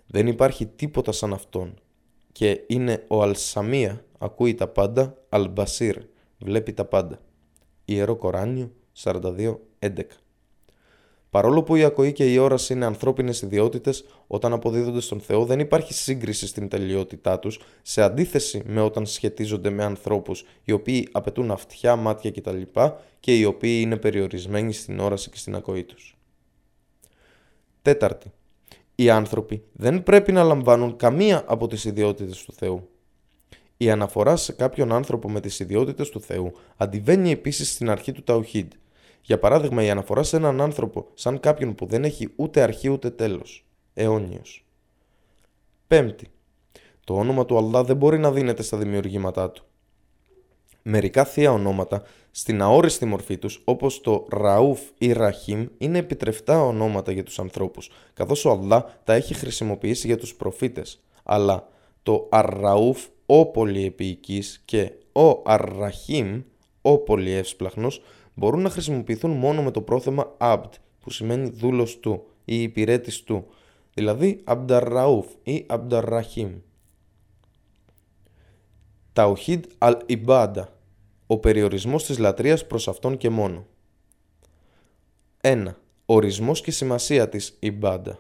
[0.07, 1.75] Δεν υπάρχει τίποτα σαν αυτόν.
[2.33, 5.97] Και είναι ο Αλσαμία, ακούει τα πάντα, Αλμπασίρ,
[6.39, 7.21] βλέπει τα πάντα.
[7.85, 9.55] Ιερό Κοράνιο 42.11
[11.35, 15.59] Παρόλο που η ακοή και η όραση είναι ανθρώπινες ιδιότητες, όταν αποδίδονται στον Θεό δεν
[15.61, 21.51] υπάρχει σύγκριση στην τελειότητά τους, σε αντίθεση με όταν σχετίζονται με ανθρώπους οι οποίοι απαιτούν
[21.51, 22.63] αυτιά, μάτια κτλ.
[23.21, 26.17] και οι οποίοι είναι περιορισμένοι στην όραση και στην ακοή τους.
[27.83, 28.33] Τέταρτη.
[28.95, 32.89] Οι άνθρωποι δεν πρέπει να λαμβάνουν καμία από τις ιδιότητες του Θεού.
[33.77, 38.23] Η αναφορά σε κάποιον άνθρωπο με τις ιδιότητες του Θεού αντιβαίνει επίσης στην αρχή του
[38.23, 38.73] Ταουχίντ,
[39.23, 43.11] για παράδειγμα, η αναφορά σε έναν άνθρωπο σαν κάποιον που δεν έχει ούτε αρχή ούτε
[43.11, 43.67] τέλος.
[43.95, 44.65] Αιώνιος.
[45.87, 46.27] Πέμπτη.
[47.05, 49.65] Το όνομα του Αλλά δεν μπορεί να δίνεται στα δημιουργήματά του.
[50.87, 57.13] Μερικά θεία ονόματα, στην αόριστη μορφή τους, όπως το Ραούφ ή Ραχίμ, είναι επιτρεφτά ονόματα
[57.13, 61.03] για τους ανθρώπους, καθώς ο Αλλά τα έχει χρησιμοποιήσει για τους προφήτες.
[61.23, 61.69] Αλλά
[62.03, 66.43] το Αρραούφ, ο πολυεπίοικης και ο Αρραχίμ,
[66.83, 68.03] ο πολυεύσπλαχνος,
[68.35, 70.71] μπορούν να χρησιμοποιηθούν μόνο με το πρόθεμα abd,
[71.01, 73.47] που σημαίνει δούλος του ή υπηρέτης του,
[73.95, 76.51] δηλαδή Abdarrauf ή Abdarrahim.
[79.15, 80.65] Tawhid al-Ibada,
[81.27, 83.67] ο περιορισμός της λατρείας προς αυτόν και μόνο.
[85.41, 85.65] 1.
[86.07, 88.13] Ορισμός και σημασία της Ibada.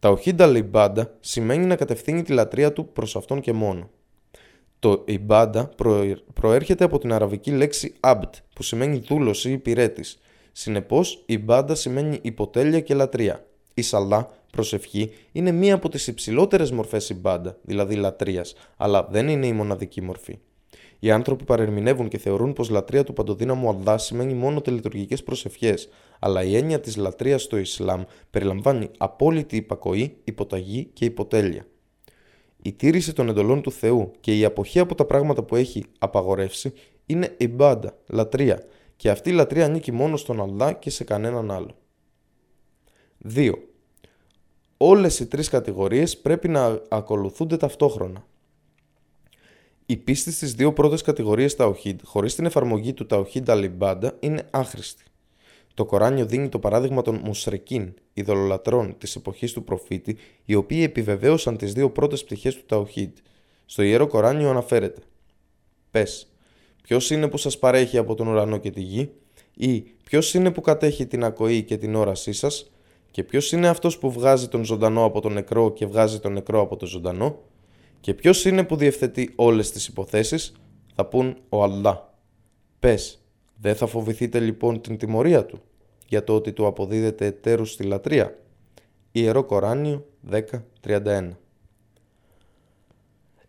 [0.00, 3.90] Tawhid al-Ibada σημαίνει να κατευθύνει τη λατρεία του προς αυτόν και μόνο.
[4.78, 5.70] Το «ιμπάντα»
[6.34, 10.18] προέρχεται από την αραβική λέξη «abd» που σημαίνει δούλος ή υπηρέτης.
[10.52, 13.46] Συνεπώς, «ιμπάντα» σημαίνει υποτέλεια και λατρεία.
[13.74, 19.46] Η σαλά, προσευχή, είναι μία από τις υψηλότερες μορφές «ιμπάντα», δηλαδή λατρείας, αλλά δεν είναι
[19.46, 20.38] η μοναδική μορφή.
[20.98, 25.88] Οι άνθρωποι παρερμηνεύουν και θεωρούν πως λατρεία του παντοδύναμου Αλλά σημαίνει μόνο τελετουργικές προσευχές,
[26.18, 31.66] αλλά η έννοια της λατρείας στο Ισλάμ περιλαμβάνει απόλυτη υπακοή, υποταγή και υποτέλεια
[32.66, 36.72] η τήρηση των εντολών του Θεού και η αποχή από τα πράγματα που έχει απαγορεύσει
[37.06, 38.62] είναι ιμπάντα, λατρεία,
[38.96, 41.76] και αυτή η λατρεία ανήκει μόνο στον Αλλά και σε κανέναν άλλο.
[43.34, 43.52] 2.
[44.76, 48.26] Όλες οι τρεις κατηγορίες πρέπει να ακολουθούνται ταυτόχρονα.
[49.88, 55.04] Η πίστη στις δύο πρώτες κατηγορίες Ταοχίδ χωρίς την εφαρμογή του Ταοχίδ Αλιμπάντα είναι άχρηστη.
[55.74, 61.56] Το Κοράνιο δίνει το παράδειγμα των Μουσρεκίν, ειδωλολατρών της εποχής του προφήτη, οι οποίοι επιβεβαίωσαν
[61.56, 63.10] τις δύο πρώτες πτυχές του Ταουχίδ.
[63.64, 65.02] Στο ιερό Κοράνιο αναφέρεται.
[65.90, 66.32] Πες,
[66.82, 69.10] ποιος είναι που σας παρέχει από τον ουρανό και τη γη,
[69.54, 72.70] ή ποιος είναι που κατέχει την ακοή και την όρασή σας,
[73.10, 76.60] και ποιος είναι αυτός που βγάζει τον ζωντανό από τον νεκρό και βγάζει τον νεκρό
[76.60, 77.38] από τον ζωντανό,
[78.06, 80.52] και ποιος είναι που διευθετεί όλες τις υποθέσεις,
[80.94, 82.14] θα πούν ο Αλλά.
[82.78, 83.22] Πες,
[83.60, 85.60] δεν θα φοβηθείτε λοιπόν την τιμωρία του
[86.08, 88.38] για το ότι του αποδίδεται εταίρους στη λατρεία.
[89.12, 91.30] Ιερό Κοράνιο 10.31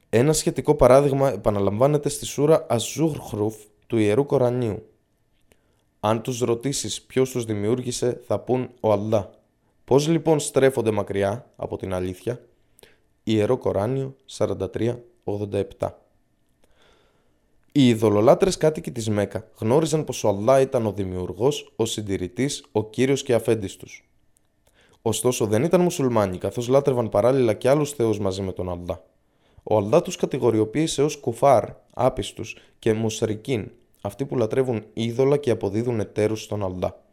[0.10, 3.55] Ένα σχετικό παράδειγμα επαναλαμβάνεται στη σούρα Αζούγχρουφ
[3.88, 4.89] του Ιερού Κορανίου.
[5.99, 9.30] Αν τους ρωτήσεις ποιος τους δημιούργησε θα πούν ο Αλλά.
[9.84, 12.47] Πώς λοιπόν στρέφονται μακριά από την αλήθεια;
[13.30, 15.89] Ιερό Κοράνιο 43.87
[17.71, 22.89] οι ειδωλολάτρες κάτοικοι της Μέκα γνώριζαν πως ο Αλλά ήταν ο δημιουργός, ο συντηρητής, ο
[22.89, 24.09] κύριος και αφέντης τους.
[25.01, 29.03] Ωστόσο δεν ήταν μουσουλμάνοι, καθώς λάτρευαν παράλληλα και άλλους θεούς μαζί με τον Αλλά.
[29.63, 33.71] Ο Αλλά τους κατηγοριοποίησε ως κουφάρ, άπιστους και μουσρικίν,
[34.01, 37.07] αυτοί που λατρεύουν είδωλα και αποδίδουν εταίρους στον Αλλά.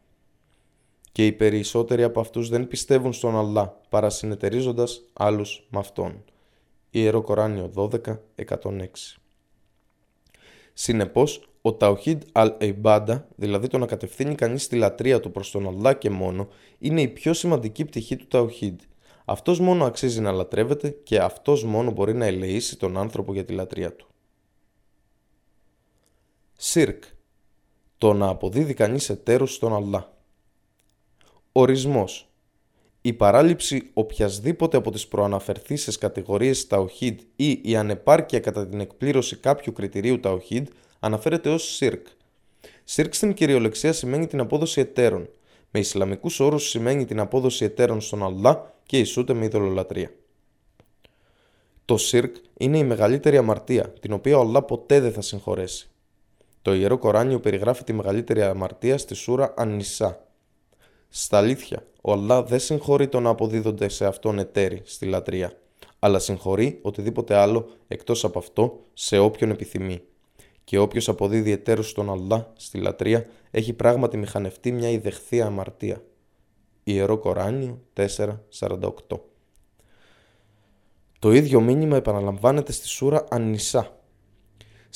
[1.15, 6.23] Και οι περισσότεροι από αυτούς δεν πιστεύουν στον Αλλά, παρασυνεταιρίζοντας άλλους με αυτόν.
[6.89, 9.19] Ιερό Κοράνιο 12, 106
[10.73, 15.93] Συνεπώς, ο Ταοχίδ Al-Eibada, δηλαδή το να κατευθύνει κανείς τη λατρεία του προς τον Αλλά
[15.93, 16.47] και μόνο,
[16.79, 18.79] είναι η πιο σημαντική πτυχή του Ταοχίδ.
[19.25, 23.53] Αυτός μόνο αξίζει να λατρεύεται και αυτός μόνο μπορεί να ελεήσει τον άνθρωπο για τη
[23.53, 24.07] λατρεία του.
[26.53, 27.03] Σύρκ.
[27.97, 30.13] Το να αποδίδει κανείς εταίρους στον Αλλά.
[31.57, 32.29] Ορισμός.
[33.01, 39.73] Η παράληψη οποιασδήποτε από τις προαναφερθήσεις κατηγορίες ταοχίδ ή η ανεπάρκεια κατά την εκπλήρωση κάποιου
[39.73, 40.67] κριτηρίου ταοχίδ
[40.99, 42.07] αναφέρεται ως σύρκ.
[42.83, 45.29] Σύρκ στην κυριολεξία σημαίνει την απόδοση εταίρων.
[45.71, 50.11] Με Ισλαμικούς όρους σημαίνει την απόδοση εταίρων στον Αλλά και ισούται με ειδωλολατρία.
[51.85, 55.89] Το σύρκ είναι η μεγαλύτερη αμαρτία, την οποία ο Αλλά ποτέ δεν θα συγχωρέσει.
[56.61, 60.24] Το ιερό Κοράνιο περιγράφει τη μεγαλύτερη αμαρτία στη σούρα Ανισά.
[61.17, 65.53] Στα αλήθεια, ο Αλλά δεν συγχωρεί το να αποδίδονται σε αυτόν εταίροι στη λατρεία,
[65.99, 70.01] αλλά συγχωρεί οτιδήποτε άλλο εκτός από αυτό σε όποιον επιθυμεί.
[70.63, 76.03] Και όποιος αποδίδει εταίρους στον Αλλά στη λατρεία έχει πράγματι μηχανευτεί μια ιδεχθεία αμαρτία.
[76.83, 78.89] Ιερό Κοράνιο 4.48
[81.19, 83.99] Το ίδιο μήνυμα επαναλαμβάνεται στη σούρα Ανισά.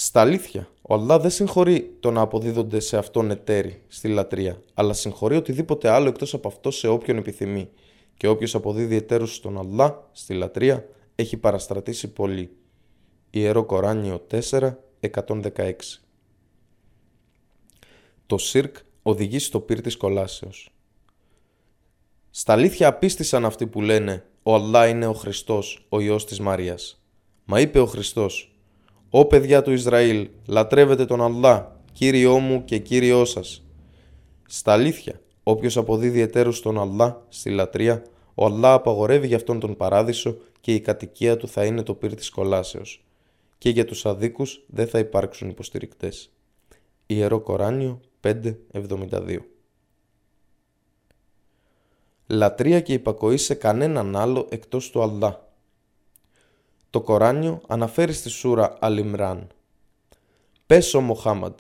[0.02, 4.94] Στα αλήθεια, ο Αλλά δεν συγχωρεί το να αποδίδονται σε αυτόν εταίροι στη λατρεία, αλλά
[4.94, 7.70] συγχωρεί οτιδήποτε άλλο εκτός από αυτό σε όποιον επιθυμεί.
[8.18, 12.50] Και όποιος αποδίδει εταίρους στον Αλλά στη λατρεία έχει παραστρατήσει πολύ.
[13.30, 15.74] Ιερό Κοράνιο 4, 116
[18.26, 20.70] Το Σιρκ οδηγεί στο πύρ της κολάσεως.
[22.30, 27.04] Στα αλήθεια απίστησαν αυτοί που λένε «Ο Αλλά είναι ο Χριστός, ο Υιός της Μαρίας».
[27.46, 28.54] Μα είπε ο Χριστός
[29.10, 33.64] «Ω παιδιά του Ισραήλ, λατρεύετε τον Αλλά, Κύριό μου και Κύριό σας».
[34.48, 38.04] Στα αλήθεια, όποιος αποδίδει εταίρους στον Αλλά στη λατρεία,
[38.36, 42.16] ο Αλλά απαγορεύει για αυτόν τον παράδεισο και η κατοικία του θα είναι το πύρ
[42.16, 43.04] της κολάσεως.
[43.58, 46.32] Και για τους αδίκους δεν θα υπάρξουν υποστηρικτές.
[47.06, 49.38] Ιερό Κοράνιο 5.72
[52.28, 55.49] Λατρεία και υπακοή σε κανέναν άλλο εκτός του Αλλά.
[56.90, 59.48] Το Κοράνιο αναφέρει στη σούρα Αλιμράν.
[60.66, 61.54] Πες ο Μοχάμαντ,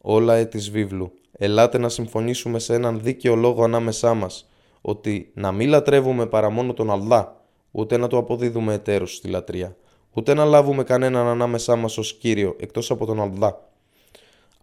[0.00, 4.48] όλα ε της βίβλου, ελάτε να συμφωνήσουμε σε έναν δίκαιο λόγο ανάμεσά μας,
[4.80, 9.76] ότι να μην λατρεύουμε παρά μόνο τον Αλλά, ούτε να το αποδίδουμε εταίρους στη λατρεία,
[10.12, 13.68] ούτε να λάβουμε κανέναν ανάμεσά μας ως Κύριο εκτός από τον Αλλά.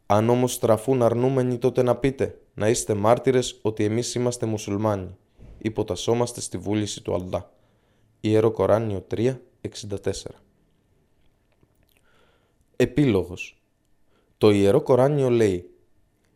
[0.06, 5.18] Αν όμως στραφούν αρνούμενοι τότε να πείτε, να είστε μάρτυρες ότι εμείς είμαστε μουσουλμάνοι,
[5.58, 7.52] υποτασσόμαστε στη βούληση του Αλλά.
[8.24, 10.12] Ιερό Κοράνιο 3, 64
[12.76, 13.62] Επίλογος.
[14.38, 15.70] Το Ιερό Κοράνιο λέει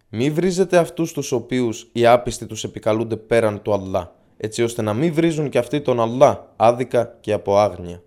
[0.09, 4.93] «Μη βρίζετε αυτούς τους οποίους οι άπιστοι τους επικαλούνται πέραν του Αλλά, έτσι ώστε να
[4.93, 8.03] μην βρίζουν και αυτοί τον Αλλά άδικα και από άγνοια».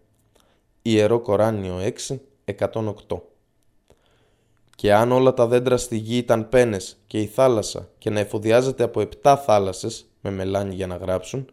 [0.82, 3.22] Ιερό Κοράνιο 6, 108
[4.74, 8.82] και αν όλα τα δέντρα στη γη ήταν πένες και η θάλασσα και να εφοδιάζεται
[8.82, 11.50] από επτά θάλασσες με μελάνι για να γράψουν,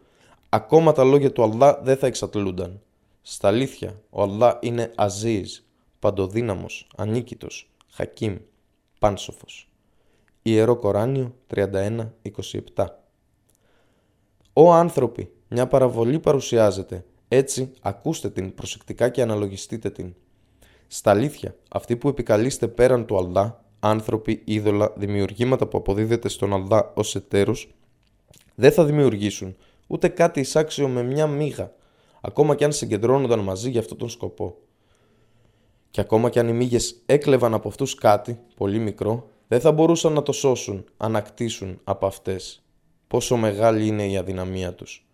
[0.48, 2.80] ακόμα τα λόγια του Αλλά δεν θα εξατλούνταν.
[3.22, 5.58] Στα αλήθεια, ο Αλλά είναι Αζίζ,
[5.98, 8.36] παντοδύναμος, ανίκητος, Χακίμ,
[8.98, 9.70] πάνσοφος.
[10.42, 12.86] Ιερό Κοράνιο 31-27
[14.52, 20.14] Ω άνθρωποι, μια παραβολή παρουσιάζεται, έτσι ακούστε την προσεκτικά και αναλογιστείτε την.
[20.86, 26.92] Στα αλήθεια, αυτοί που επικαλείστε πέραν του Αλλά, άνθρωποι, είδωλα, δημιουργήματα που αποδίδεται στον Αλλά
[26.94, 27.74] ως εταίρους,
[28.54, 29.56] δεν θα δημιουργήσουν
[29.86, 31.72] ούτε κάτι εισάξιο με μια μύγα,
[32.20, 34.56] ακόμα και αν συγκεντρώνονταν μαζί για αυτόν τον σκοπό.
[35.90, 40.12] Και ακόμα και αν οι μύγες έκλεβαν από αυτούς κάτι, πολύ μικρό, δεν θα μπορούσαν
[40.12, 42.62] να το σώσουν, ανακτήσουν από αυτές.
[43.06, 45.06] Πόσο μεγάλη είναι η αδυναμία τους.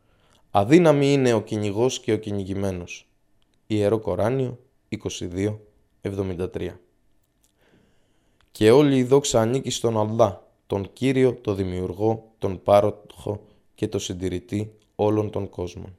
[0.50, 3.08] Αδύναμη είναι ο κυνηγός και ο κυνηγημένος.
[3.66, 4.58] Ιερό Κοράνιο
[6.02, 6.78] 22-73
[8.50, 13.40] Και όλη η δόξα ανήκει στον Αλλά, τον Κύριο, τον Δημιουργό, τον Πάροχο
[13.74, 15.96] και τον Συντηρητή όλων των κόσμων.